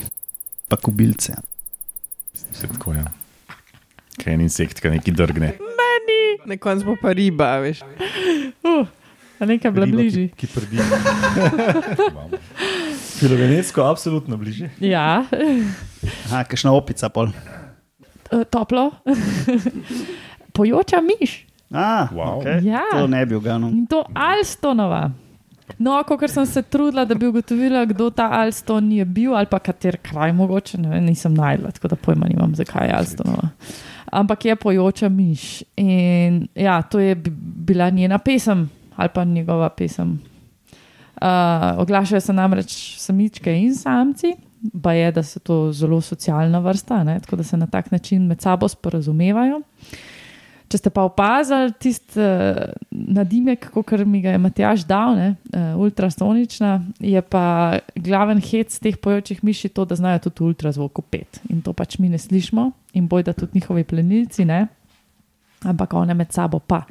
[0.67, 1.33] pa kubilce.
[2.53, 3.05] Še tako je.
[4.17, 5.51] Kaj je en insekt, ki nekaj drgne.
[6.47, 7.81] Na koncu bo pa riba, veš.
[8.63, 8.85] Uh,
[9.41, 10.29] nekaj bila Riba, bližje.
[10.31, 10.77] Ki, ki prdi.
[13.17, 14.71] Filogenetsko, absolutno bližje.
[14.81, 15.25] Ja,
[16.27, 17.29] Aha, kakšna opica pol.
[18.29, 18.91] Eh, toplo.
[20.53, 21.47] Pojoča miš.
[21.71, 22.41] A, Wow.
[22.41, 22.65] okay.
[22.65, 22.83] Ja.
[22.93, 23.69] To ne bi uganil.
[23.71, 25.11] In to Alstonova.
[25.79, 29.59] No, kot sem se trudila, da bi ugotovila, kdo ta Alston je bil ali pa
[29.59, 33.49] kater kraj mogoče, ne nisem najdla, tako da pojma nimam, zakaj je Alstonova.
[34.07, 35.63] Ampak je pojoča miš.
[35.77, 40.21] In ja, to je bi- bila njena pesem ali pa njegova pesem.
[41.17, 44.35] Uh, oglašajo se namreč samičke in samci,
[44.83, 47.21] pa je, da so to zelo socialna vrsta, ne?
[47.21, 49.63] tako da se na tak način med sabo sporazumevajo.
[50.67, 52.59] Če ste pa opazili tisti uh,
[52.91, 58.99] nadimek, kot mi ga je Matjaš dal, ne, uh, ultrasonična, je pa glaven hec teh
[58.99, 61.41] pojočih miši to, da znajo tudi ultrazvok pet.
[61.49, 64.67] In to pač mi ne slišimo, in boj, da tudi njihovi plenilci ne,
[65.65, 66.83] ampak one med sabo pa.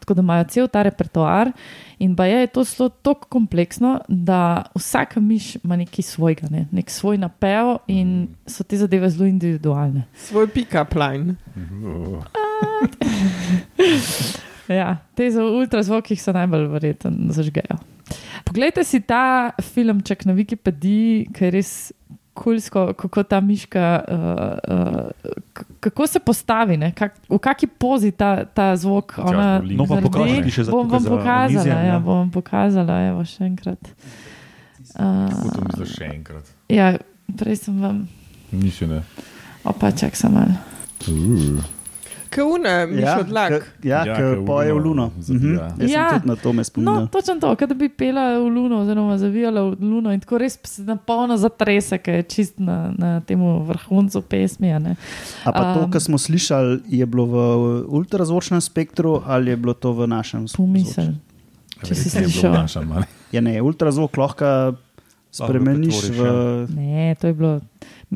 [0.00, 1.52] Tako da imajo cel ta repertoar
[1.98, 6.66] in pa je to zelo tako kompleksno, da vsaka miš ima nekaj svojega, ne?
[6.72, 10.06] nek svoj napev in so te zadeve zelo individualne.
[10.16, 11.36] Svoj pick-up line.
[14.70, 17.80] Ja, te za ultrazvokih so najbolj verjetno zažgejo.
[18.46, 21.70] Poglejte si ta filmček na Wikipediji, ki je res
[22.34, 24.18] kulsko, kako ta miška, uh,
[24.76, 26.92] uh, kako se postavi, ne?
[26.94, 29.18] kak, v kakšni pozi ta, ta zvok.
[29.18, 29.60] Ona.
[29.64, 32.30] No, pa pokaži ti še za bom tukaj vam za pokazala, omizjem, ja, bom vam
[32.30, 33.92] pokazala, evo še enkrat.
[34.94, 36.54] Kako to Uh, misliš še enkrat?
[36.68, 36.94] ja,
[37.38, 38.08] prej sem vam,
[38.50, 39.04] Mišljene.
[39.64, 40.58] opa, čak sem malo.
[42.30, 43.50] Kauna, Ja, odlak.
[43.82, 45.66] Ja, Ja, ja v poje v luno zavija.
[45.68, 45.80] Mhm.
[45.80, 46.08] Jaz Ja.
[46.08, 47.06] sem tudi na to me No, spominjal.
[47.08, 50.82] točno to, da bi pela v luno, oziroma zavijala v luno in tako res se
[50.82, 54.70] na polno zatrese, ker je čist na, na tem vrhuncu pesmi.
[54.70, 54.96] a ne.
[55.44, 57.36] A pa to, Um, kar smo slišali, je bilo v
[57.88, 61.14] ultrazvočnem spektru ali je bilo to v našem Pomisel.
[61.80, 62.52] Če si slišal.
[62.52, 62.86] našem?
[63.32, 64.74] Ja, ne, ultrazvok lahko
[65.30, 66.20] spremeniš v.
[66.74, 67.60] Ne, to je bilo.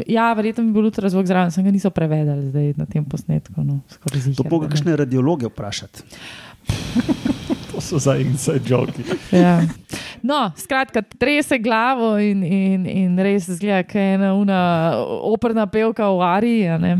[0.07, 3.63] Ja, verjetno bi bil ultrazvok zraven, sem ga niso prevedali zdaj na tem posnetku.
[3.63, 4.69] No, To ziher, da ne.
[4.69, 6.03] kakšne radiologe vprašati.
[7.75, 9.03] To so za inside joki.
[9.35, 9.63] Ja.
[10.23, 14.61] No, skratka, trese glavo in, in, in res zgleda, kot je ena una
[15.27, 16.69] operna pevka v Ariji.
[16.71, 16.93] a ne.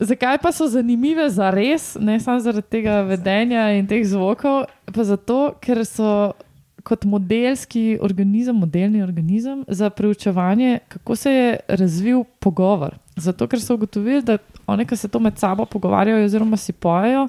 [0.00, 5.04] Zakaj pa so zanimive za res, ne samo zaradi tega vedenja in teh zvokov, pa
[5.04, 6.32] zato, ker so
[6.82, 12.98] kot modelski organizem, modelni organizem za preučevanje, kako se je razvil pogovor.
[13.16, 17.26] Zato, ker so ugotovili, da oni, ki se to med sabo pogovarjajo, oziroma si pojejo,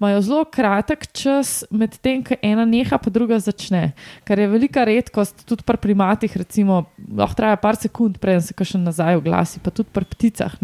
[0.00, 3.92] imajo zelo kratek čas med tem, ko ena neha, pa druga začne.
[4.24, 6.82] Kar je velika redkost, tudi pri primatih, recimo,
[7.16, 10.56] lahko traja par sekund, preden se še nazaj oglasi, pa tudi pri pticah.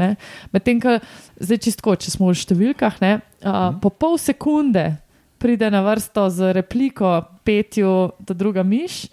[0.53, 0.99] Medtem, ko
[1.39, 4.97] zdaj čistko, če smo v številkah, ne, uh, po pol sekunde
[5.39, 9.07] pride na vrsto z repliko, petju, ta druga miš,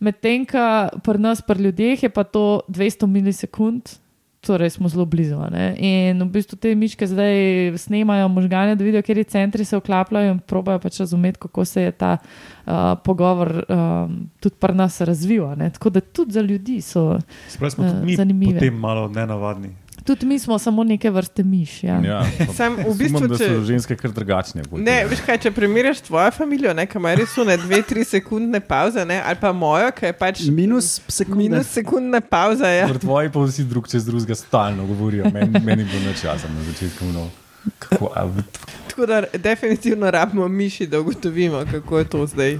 [0.00, 0.64] medtem, ko
[1.04, 3.96] pri nas, pri ljudeh, je pa to 200 milisekund.
[4.40, 5.40] Torej, smo zelo blizu.
[5.50, 5.74] Ne?
[5.82, 7.34] In v bistvu te miške zdaj
[7.82, 11.92] snemajo možgane, da vidijo, kje centri se vklapljajo in probajo pač razumeti, kako se je
[11.92, 15.48] ta uh, pogovor um, tudi pri nas razvil.
[15.72, 17.18] Tako da tudi za ljudi so.
[17.48, 18.60] Spravi smo Eh, mi zanimive.
[18.60, 19.74] potem malo nenavadni.
[20.06, 21.82] Tudi mi smo samo neke vrste miš.
[21.82, 21.96] Ja.
[22.00, 24.62] Ja, pa Sam v bistvu, da če- so ženske kar drugačne.
[24.62, 28.60] bolj Ne, veš kaj, če primerjaš tvojo družino, kamar res so ne dve, tri sekundne
[28.60, 31.38] pauze, ne, ali pa mojo, ki je pač Minus sekunde.
[31.38, 32.68] minus sekundna pauza.
[32.68, 32.86] Ja.
[32.88, 35.24] Tvoji pa vsi drug čez drugega stalno govorijo.
[35.26, 37.04] Meni, meni je bilo časa na začetku.
[37.06, 37.26] No.
[37.78, 38.28] Kako, a,
[38.96, 42.58] Tako da definitivno rabimo miši, da ugotovimo, kako je to zdaj.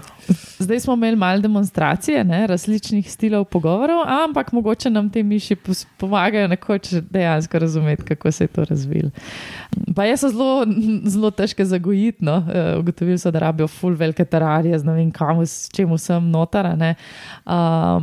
[0.58, 5.56] Zdaj smo imeli malo demonstracije ne, različnih stilov pogovorov, ampak mogoče nam te miši
[5.96, 9.10] pomagajo nekoč dejansko razumeti, kako se je to razvilo.
[9.94, 10.66] Pa je so zelo,
[11.04, 12.24] zelo težke zagojiti.
[12.24, 12.44] No.
[12.54, 16.30] Eh, Ugotovili so, da rabijo full velike terarije z ne vem kam, s čem vsem
[16.30, 16.74] notara.
[16.76, 16.94] Uh,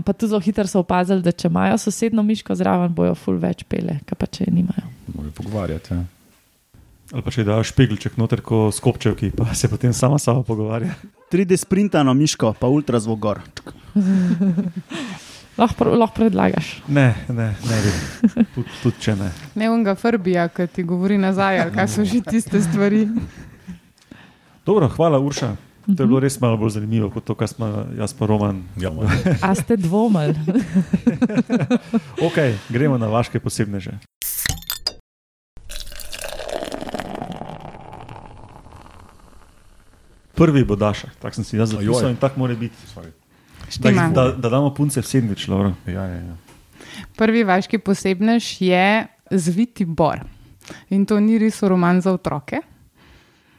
[0.06, 3.63] pa tudi zelo hitro so opazili, da če imajo sosedno miško zraven, bojo full več
[3.63, 4.89] pele, kaj pa če je nimajo.
[5.13, 5.94] morajo pogovarjati.
[5.94, 6.23] Ja.
[7.12, 10.96] Ali pa če daš špeglček noter, ko skopčevki, pa se potem sama s sabo pogovarja.
[11.34, 13.42] 3D sprintano miško, pa ultrazvok gor.
[15.58, 16.82] Lahko, lahko predlagaš.
[16.89, 17.92] Ne, ne, ne bi.
[18.56, 19.28] Tudi tud, če ne.
[19.54, 23.04] Ne unga frbija, ki ti govori nazaj, ali kaj so že tiste stvari.
[24.66, 25.52] Dobro, hvala Urša.
[25.84, 27.68] To je bilo res malo bolj zanimivo kot to, kar smo
[28.00, 28.63] jaz pa Roman.
[28.80, 28.89] Ja,
[29.44, 30.34] A ste dvomili?
[32.28, 32.39] Ok,
[32.72, 34.00] gremo na vaše posebneže.
[40.34, 42.76] Prvi bo Daša, tako sem si jaz zapisal in tako mora biti.
[42.89, 43.12] Sorry.
[43.80, 45.74] Da, da, da damo punce v sendvič, Laura.
[45.88, 46.36] ja, ja, ja.
[47.17, 50.22] Prvi vaški posebnež je zviti bor.
[50.89, 52.62] In to ni res roman za otroke,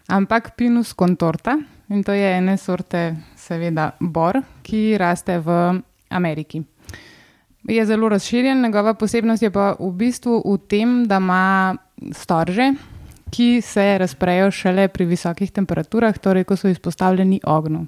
[0.09, 1.59] ampak Pinus contorta.
[1.93, 6.63] In to je ene sorte, seveda, bor, ki raste v Ameriki.
[7.69, 11.77] Je zelo razširjen, njegova posebnost je pa v bistvu v tem, da ima
[12.13, 12.73] storže,
[13.31, 17.87] ki se razprejo šele pri visokih temperaturah, torej ko so izpostavljeni ognju.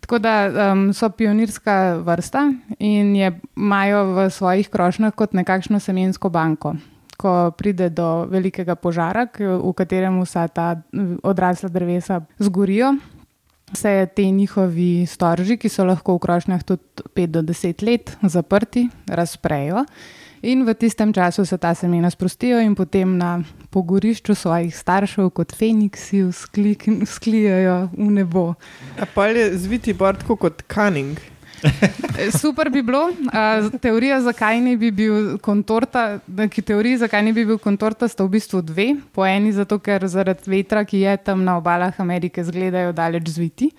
[0.00, 0.34] Tako da
[0.72, 6.76] um, so pionirska vrsta in je, imajo v svojih krošnjah kot nekakšno semensko banko.
[7.16, 10.82] Ko pride do velikega požara, v katerem vsa ta
[11.22, 12.92] odrasla drevesa zgorijo,
[13.74, 16.82] se te njihovi storži, ki so lahko v krošnjah tudi
[17.14, 19.84] 5 do 10 let zaprti, razprejo.
[20.42, 25.54] In v tistem času se ta semena sprostijo in potem na pogorišču svojih staršev, kot
[25.56, 26.22] feniksi,
[27.02, 28.54] vzklijajo v nebo.
[29.00, 31.18] A pa je zviti bor tako kot kaning.
[32.42, 33.10] Super bi bilo.
[33.32, 36.18] A, teorija, zakaj ne bi bil kontorta,
[36.50, 38.88] ki teoriji, zakaj ne bi bil kontorta, sta v bistvu dve.
[39.12, 43.70] Po eni, zato ker zaradi vetra, ki je tam na obalah Amerike, zgledajo daleč zviti,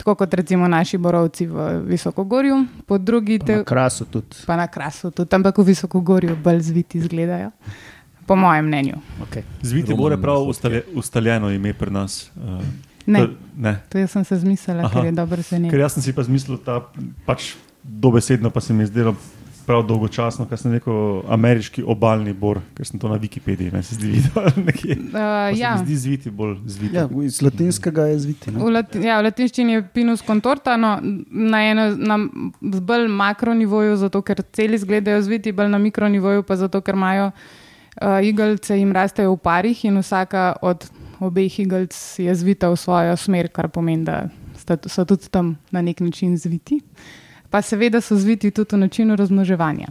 [0.00, 2.56] tako kot recimo naši borovci v Visokogorju.
[2.86, 4.40] Po drugi, Na te, krasu tudi.
[4.46, 7.50] pa na krasu, tudi ampak v Visokogorju bolj zviti izgledajo.
[8.26, 8.96] Po mojem mnenju.
[9.20, 9.42] Okay.
[9.62, 12.30] Zviti bo prav ustalje, ustaljeno ime pri nas.
[12.36, 12.62] Uh,
[13.06, 13.72] Ne, to, ne.
[13.88, 14.92] to jaz sem se zmislila, Aha.
[14.92, 15.78] ker je dobro se Ker ne.
[15.78, 16.80] jaz sem si pa zmislil, da
[17.26, 19.16] pač dobesedno pa se mi je zdelo
[19.70, 23.94] prav dolgočasno, ker sem rekel ameriški obalni bor, ker sem to na Wikipediji, meni se
[23.94, 24.96] zdi videl nekje.
[24.98, 25.76] Uh, ja.
[25.78, 26.96] zdi zviti bolj zviti.
[26.98, 28.50] Ja, iz latinskega je zviti.
[28.50, 28.72] V, Ne?
[28.74, 32.18] lati, ja, v latinščini je pinus contorta, no, na, eno, na
[32.74, 37.30] z bolj makronivoju, zato ker celi izgledajo zviti, bolj na mikronivoju, pa zato ker imajo
[37.30, 40.88] uh, igelce, jim rastejo v parih in vsaka od
[41.22, 44.24] obeh igelc je zvita v svojo smer, kar pomeni, da
[44.58, 46.82] sta, so tudi tam na nek način zviti.
[47.50, 49.88] Pa seveda so zviti tudi v načinu razmnoževanja.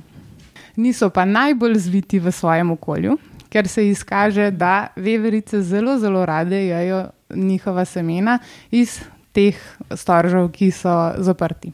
[0.76, 3.18] Niso pa najbolj zviti v svojem okolju,
[3.50, 8.40] ker se izkaže, da veverice zelo, zelo rade jejo njihova semena
[8.72, 9.00] iz
[9.32, 9.58] teh
[9.96, 11.74] storžev, ki so zaprti.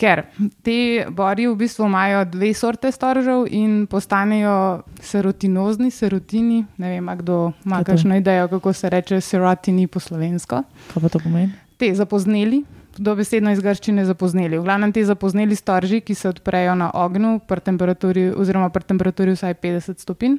[0.00, 0.22] Ker
[0.64, 6.64] te bori v bistvu imajo dve sorte storžev in postanejo serotinozni, serotini.
[6.80, 11.18] Ne vem, kdo ima kakšno idejo, kako se reče serotini po slovensko Kaj pa to
[11.18, 11.52] pomeni?
[11.76, 12.64] te zapozneli,
[12.98, 14.58] dobesedno iz grščine zapozneli.
[14.58, 19.36] V glavnem te zapozneli storži, ki se odprejo na ognju, pri temperaturi, oziroma pri temperaturi
[19.36, 20.38] vsaj 50 stopinj,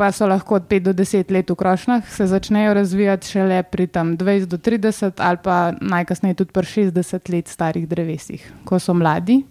[0.00, 3.86] pa so lahko od 5 do 10 let v krošnjah, se začnejo razvijati šele pri
[3.86, 8.40] tam 20 do 30 ali pa najkasneje tudi pri 60 let starih drevesih.
[8.64, 9.42] Ko so mladi,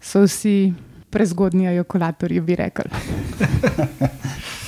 [0.00, 0.72] so vsi
[1.10, 2.90] prezgodnji ejokulatorji, bi rekli.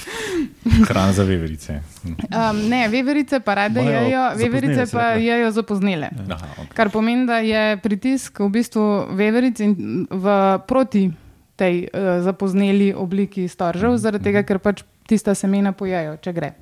[0.82, 1.80] Hrana za veverice.
[2.04, 5.22] Um, ne, veverice pa rade Imajo jejo, veverice pa rekla.
[5.22, 6.10] jejo zapoznele.
[6.30, 6.74] Aha, okay.
[6.74, 11.10] Kar pomeni, da je pritisk v bistvu veveric in v proti
[11.56, 16.52] tej uh, zapozneli obliki storžev, zaradi tega, ker pač tista semena pojejo, če gre.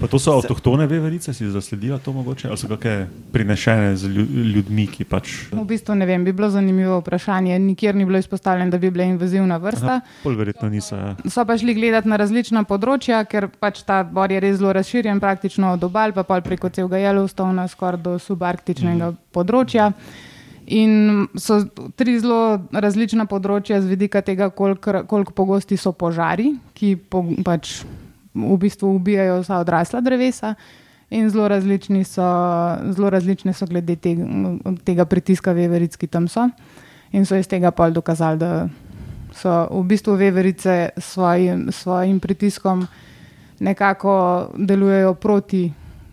[0.00, 4.28] Pa to so avtohtone veverice, si zasledila to mogoče, ali so kakšne prinešene z lju-
[4.54, 5.32] ljudmi, ki pač.
[5.52, 7.58] V bistvu ne vem, bi bilo zanimivo vprašanje.
[7.58, 10.00] Nikjer ni bilo izpostavljeno, da bi bila invazivna vrsta.
[10.22, 10.96] Pol verjetno niso.
[10.96, 11.16] Ja.
[11.24, 15.20] So pa šli gledati na različna področja, ker pač ta bor je res zelo razširjen,
[15.20, 19.20] praktično od obal, pa pol preko celega Yellowstona, skoraj do subarktičnega mm.
[19.32, 19.92] področja.
[20.66, 21.62] In so
[21.96, 27.80] tri zelo različna področja z vidika tega, koliko kolik pogosti so požari, ki po, pač
[28.36, 30.54] v bistvu ubijajo vsa odrasla drevesa.
[31.10, 32.26] In zelo različni so,
[32.92, 34.26] zelo različne so glede tega,
[34.84, 36.48] tega pritiska veveric, ki tam so.
[37.12, 38.68] In so iz tega pol dokazali, da
[39.36, 42.86] so v bistvu veverice s svojim, svojim pritiskom
[43.60, 44.16] nekako
[44.56, 45.72] delujejo proti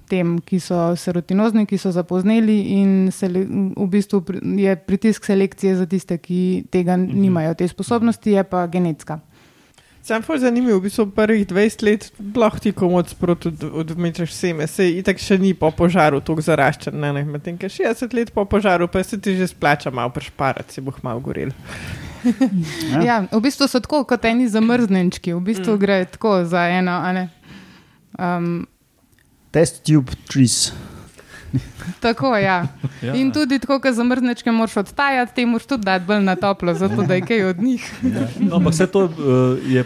[0.10, 4.22] tem, ki so serotinozni, ki so zapozneli, in sele, v bistvu
[4.60, 7.56] je pritisk selekcije za tiste, ki tega nimajo.
[7.58, 9.20] Te sposobnosti je pa genetska.
[10.04, 14.68] Sam pa zanimiv, v bistvu prvih 20 let lahko ti komod sproti od, odmečeš seme,
[14.68, 18.44] se itak še ni po požaru tako zaraščen, ne, ne, medtem ko 60 let po
[18.44, 21.56] požaru pa se ti že splača malo prešparati, se boh malo gorel.
[22.92, 23.00] Ja.
[23.04, 25.80] Ja, v bistvu so tako kot eni zamrznenčki, v bistvu mm.
[25.80, 26.96] gre tako za eno.
[27.04, 27.24] a ne.
[28.16, 28.68] Um,
[29.52, 30.72] Test tube trees.
[32.00, 32.68] Tako ja.
[33.02, 33.16] Ja.
[33.16, 37.04] In tudi tako, kot zamrznečke moraš odtajati, te moraš tudi dati bolj na toplo, zato
[37.04, 37.90] da je kaj od njih.
[38.40, 39.12] No, ampak vse to uh,
[39.68, 39.84] je.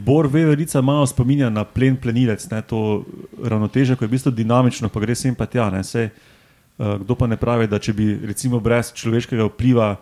[0.00, 3.04] Bor veverica malo spominja na plen plenilec, ne, to
[3.42, 5.68] ravnoteže, ko je v bistvu dinamično, pa gre sem pa tja.
[5.70, 6.08] Ne, sej,
[6.78, 9.94] uh, kdo pa ne pravi, da če bi recimo brez človeškega vpliva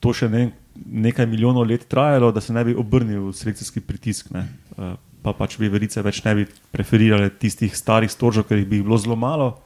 [0.00, 4.28] to še ne, nekaj milijonov let trajalo, da se ne bi obrnil selekcijski pritisk.
[4.36, 4.44] Ne,
[4.76, 8.98] uh, pa pač veverice več ne bi preferirale tistih starih storžev, ker jih bi bilo
[9.00, 9.56] zelo malo.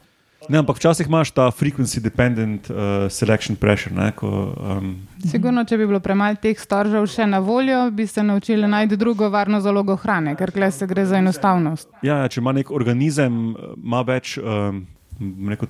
[0.49, 3.95] Ne, ampak včasih imaš ta frequency dependent uh, selection pressure.
[3.95, 4.27] Ne, ko,
[4.57, 8.97] um, Sigurno, če bi bilo premalo teh storžev še na voljo, bi se naučili najti
[8.99, 11.87] drugo varno zalogo hrane, ker kle se gre za enostavnost.
[12.03, 14.83] Ja, ja, če ima nek organizem, eh, ima več um,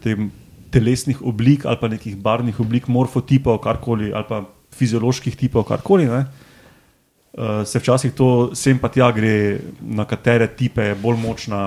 [0.01, 0.31] tem,
[0.73, 6.09] telesnih oblik ali pa nekih barvnih oblik, morfotipov, karkoli, ali pa fizioloških tipov, karkoli.
[6.09, 6.25] Ne?
[7.33, 11.59] Uh, se včasih to sem pa tja gre, na katere tipe je bolj, močna,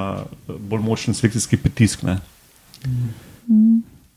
[0.46, 2.02] bolj močen selekcijski pritisk.
[2.06, 2.18] Ne?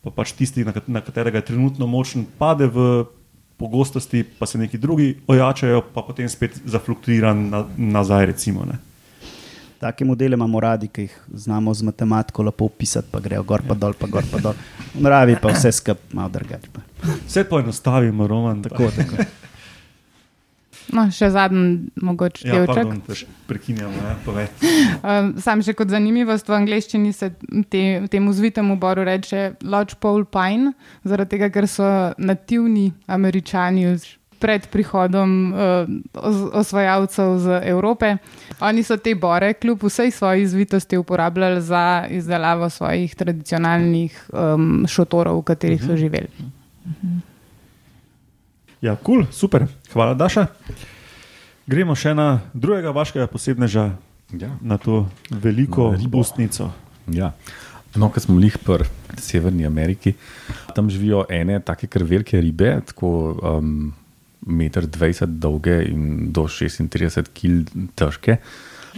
[0.00, 3.04] Pa pač tisti, na, na katerega je trenutno močen, pade v
[3.60, 8.26] pogostosti, pa se neki drugi ojačajo, pa potem spet zafluktuira na, nazaj.
[8.32, 8.78] Recimo, ne.
[9.80, 13.74] Take modele imamo radi, ki jih znamo z matematiko lepo opisati, pa grejo gor pa
[13.74, 14.56] dol, pa gor pa dol.
[14.94, 16.68] V naravi pa vse skupaj malo drugače.
[17.26, 18.62] Vse poenostavimo, Roman.
[18.62, 19.24] Tako, tako.
[20.92, 23.28] No, še zadnji, mogoče Ja, delček.
[23.46, 24.48] prekinjamo, ne, povej.
[25.00, 27.30] Um, sam še kot zanimivost v angleščini se
[27.70, 30.72] te, temu zvitemu boru reče Lodgepole Pine,
[31.04, 31.86] zaradi tega, ker so
[32.18, 33.94] nativni američani
[34.40, 38.16] pred prihodom uh, os- osvajalcev z Evrope.
[38.60, 45.40] Oni so te bore, kljub vsej svoji zvitosti, uporabljali za izdelavo svojih tradicionalnih um, šotorov,
[45.40, 46.28] v katerih so živeli.
[48.80, 50.46] Ja, kul, cool, super, hvala, Daša.
[51.68, 53.90] Gremo še na drugega vašega posebneža,
[54.32, 54.48] Ja.
[54.62, 56.18] na to veliko Na ribo.
[56.20, 56.70] ustnico.
[57.10, 57.32] Ja.
[57.96, 58.86] No, ko smo lih pri
[59.18, 60.14] Severni Ameriki,
[60.74, 63.92] tam živijo ene take kar velike ribe, tako um,
[64.46, 68.38] 1,20 m dolge in do 36 kg težke.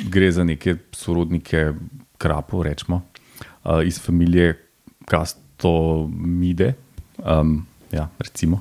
[0.08, 1.72] Gre za neke sorodnike
[2.18, 3.02] krapov, rečemo,
[3.64, 4.54] uh, iz familije
[5.08, 6.74] Castomide.
[7.18, 8.60] Um, ja, recimo,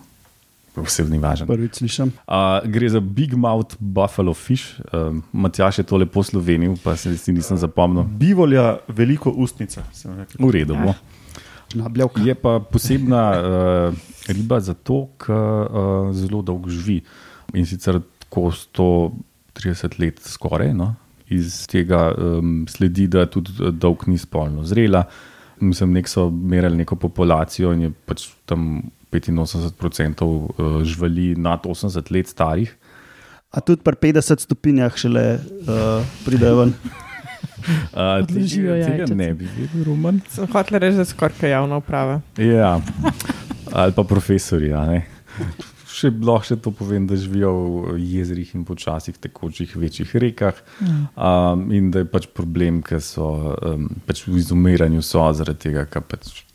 [0.76, 1.48] vse ni važno.
[1.50, 2.14] Prvič slišim.
[2.24, 4.80] Uh, gre za Big Mouth Buffalo Fish.
[4.94, 8.04] Um, Matjaš je to lepo slovenil, pa se si nisem zapomnil.
[8.04, 9.84] Bivolja veliko ustnica.
[9.94, 10.40] sem rekel.
[10.40, 10.96] V redu bo.
[11.76, 12.22] Nabljavka.
[12.24, 17.02] Je pa posebna uh, riba zato, ker uh, zelo dolgo živi
[17.54, 20.74] in sicer tako 130 let skoraj.
[20.76, 20.94] No?
[21.32, 25.04] Iz tega um, sledi, da tudi dolg ni spolno zrela.
[25.62, 32.12] Mislim, nek so merili neko populacijo in je pač tam 85% uh, živali nad 80
[32.12, 32.74] let starih.
[33.52, 36.72] A tudi pri 50 stopinjah šele uh, pridejo ven.
[36.72, 37.10] Uh,
[38.24, 40.22] Odložijo tega, tega ne bi vedel, Roman.
[40.30, 42.22] Sem hotel reči, da skoraj kaj javna uprava.
[42.38, 42.78] Ja,
[43.72, 44.74] ali pa profesori.
[44.74, 45.02] a ne.
[45.92, 47.52] Še lahko še to povem, da živijo
[47.92, 50.62] v jezerih in počasih tekočih večjih rekah.
[50.82, 53.28] Um, in da je pač problem, ker so
[53.60, 56.46] um, pač v izumiranju so zaradi tega, ker pač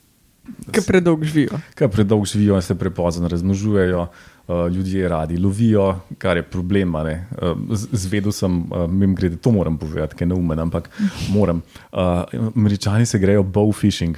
[0.73, 1.59] Ker predolgo živijo.
[1.75, 4.07] Ker predolgo živijo in se prepozno razmnožujejo,
[4.49, 6.95] uh, ljudje radi lovijo, kar je problem.
[6.95, 7.27] a ne.
[7.43, 7.59] Uh,
[7.93, 10.91] Zvedel sem, uh, mim grede, to moram povedati, ker je neumen, ampak
[11.29, 11.63] moram.
[11.93, 11.99] Uh,
[12.57, 14.17] Američani se grejo bowfishing.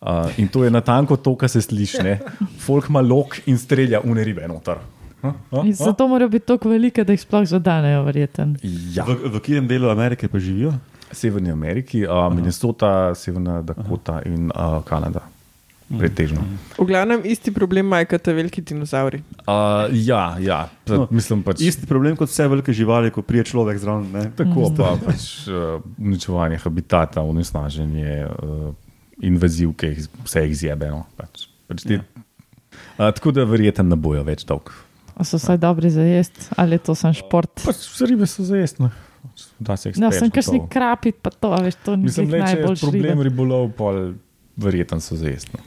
[0.00, 2.02] Uh, in to je natanko to, kar se sliši.
[2.02, 2.18] ne.
[2.60, 4.76] Folk ima lok in strelja une ribe noter.
[5.22, 5.84] Ha, ha, In ha.
[5.84, 8.56] zato morajo biti tako velike, da jih sploh zadanejo, verjeten.
[8.94, 10.72] Ja, V, v katerem delu Amerike pa živijo?
[11.12, 14.22] Severni Ameriki, uh, Minnesota, Severna Dakota Aha.
[14.26, 15.20] in uh, Kanada.
[15.98, 16.40] Pretežno.
[16.78, 19.18] V glavnem isti problem imajo kot veliki dinozauri.
[19.44, 20.60] Uh, ja, ja.
[20.88, 21.60] Pa, No, mislim pač.
[21.60, 24.08] Isti problem kot vse velike živali, ko prije človek zraven.
[24.12, 24.24] ne.
[24.36, 28.72] Tako pa pač uh, uničevanje habitata, onesnaženje, uh,
[29.20, 30.88] invaziv, ki jih vse jih zjebe.
[30.94, 34.72] No, pač, pač te, uh, tako da verjetno ne bojo več dolg.
[35.12, 37.52] A so vsaj dobri za jesti, ali je to sem šport?
[37.66, 38.88] Pač vse ribe so zajestne.
[39.60, 42.32] Da se jih No, speče, sem kakšni krapi, pa to, a veš, to ni Mislim,
[42.32, 43.92] le, če je najbolj problem ribolov, pa
[44.56, 45.60] verjetno so zajestne.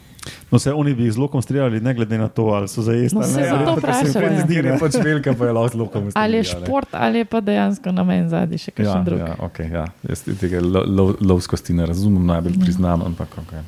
[0.51, 3.17] No, se oni bi jih z lokom streljali, ne glede na to, ali so zajesti.
[3.17, 3.49] No, se ne.
[3.49, 4.41] zato vprašam, pač ja.
[4.41, 4.79] zdi, Ker je ne.
[4.79, 8.29] pač velika, pa je lahko zelo komu Ali je šport, ali je pa dejansko namen
[8.29, 9.19] zadnji še Ja, kakšen drug.
[9.19, 9.85] ja, okay, ja.
[10.09, 13.63] Jaz tega lo, lo, lovskosti ne razumem, najbolj priznam, ampak okay.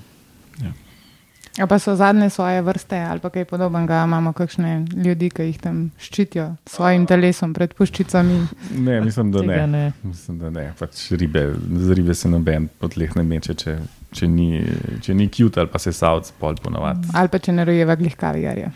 [1.57, 5.57] A pa so zadnje svoje vrste ali pa kaj podobnega, imamo kakšne ljudi, ki jih
[5.57, 8.37] tam ščitijo s svojim telesom pred puščicami.
[8.77, 9.57] Ne, mislim, da ne.
[9.67, 9.85] ne.
[10.03, 10.73] Mislim, da ne.
[10.79, 11.47] Pač ribe,
[11.81, 13.77] za ribe se noben podleh ne meče, če,
[14.15, 14.61] če ni,
[15.03, 17.09] če ni cute ali pa se savc pol ponovadi.
[17.17, 18.71] Ali pa če ne rojeva glih kavijarja.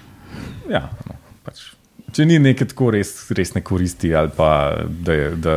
[0.72, 1.64] Ja, no, pač,
[2.16, 4.52] če ni neke tako res, resne koristi ali pa
[4.88, 5.56] da, je, da,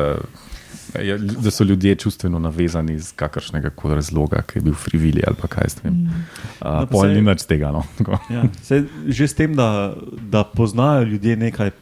[1.02, 5.38] je, da so ljudje čustveno navezani iz kakršnega koli razloga, ki je bil frivili ali
[5.40, 5.92] pa kaj s tem.
[5.92, 6.26] Mm.
[6.60, 7.72] Uh, No, pa pol ni nič tega.
[7.74, 7.84] No.
[7.98, 8.18] Tako.
[8.32, 9.94] Ja, saj že s tem, da,
[10.30, 11.74] da poznajo ljudje nekaj,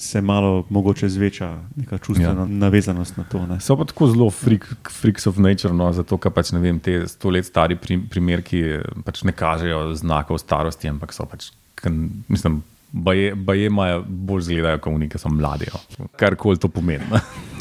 [0.00, 2.46] se malo mogoče zveča neka čustvena ja.
[2.46, 3.46] navezanost na to.
[3.46, 3.60] Ne.
[3.60, 7.02] So pa tako zelo freak, freaks of nature, no, zato ker pač ne vem, te
[7.08, 8.62] sto let stari prim, primerki
[9.04, 14.80] pač ne kažejo znakov starosti, ampak so pač, kan, mislim, baje, baje imajo bolj zgledajo,
[14.80, 15.68] kot oni, ki so mladi.
[15.98, 16.08] no.
[16.16, 17.20] Karkoli to pomeni.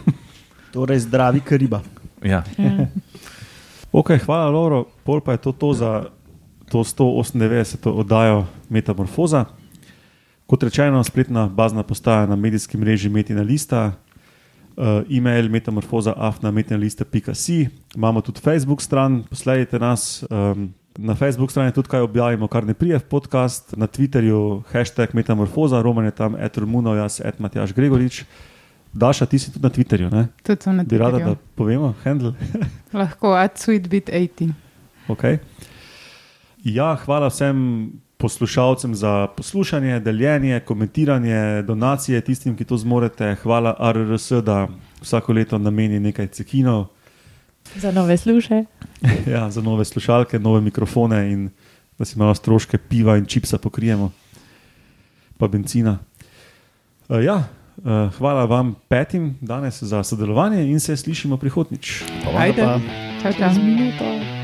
[0.73, 1.83] Torej, zdravi kariba.
[2.23, 2.43] ja.
[2.57, 2.87] Ja.
[3.89, 4.83] Ok, hvala, Lauro.
[5.01, 5.91] Pol pa je to, to za
[6.69, 7.89] to 198.
[7.89, 9.45] oddajo Metamorfoza.
[10.50, 13.93] Kot rečeno, spletna bazna postaja na medijskem mreži Metina Lista, uh,
[15.10, 20.26] e-mail metamorfoza.afna.metina.si, imamo tudi Facebook stran, posledajte nas.
[20.30, 25.10] Um, na Facebook strani tudi kaj objavimo, kar ne prije v podcast, na Twitterju hashtag
[25.14, 28.24] Metamorfoza, Roman je tam, Etor Muno, jaz, Ed Matjaš Gregorič.
[28.93, 30.28] Daša, ti si tudi na Twitterju, ne?
[30.43, 31.38] Tudi so na Bi rada, da Twitterju.
[31.56, 32.34] povemo, handle.
[32.97, 34.50] Lahko at sweetbit 80.
[35.14, 35.38] Okay.
[36.64, 43.36] Ja, hvala vsem poslušalcem za poslušanje, deljenje, komentiranje, donacije tistim, ki to zmorete.
[43.43, 44.67] Hvala RRS, da
[45.01, 46.86] vsako leto nameni nekaj cekinov
[47.76, 48.63] Za nove sluše.
[49.34, 51.49] ja, za nove slušalke, nove mikrofone in
[51.97, 54.11] da si malo stroške piva in čipsa pokrijemo,
[55.38, 55.97] pa benzina.
[57.09, 57.43] Uh, ja,
[57.78, 62.03] uh, hvala vam petim danes za sodelovanje in se slišimo prihodnič.
[62.38, 62.61] Ajde.
[62.61, 62.80] Pa-
[63.22, 63.49] Čau, čau.
[63.49, 64.38] Čez minuto.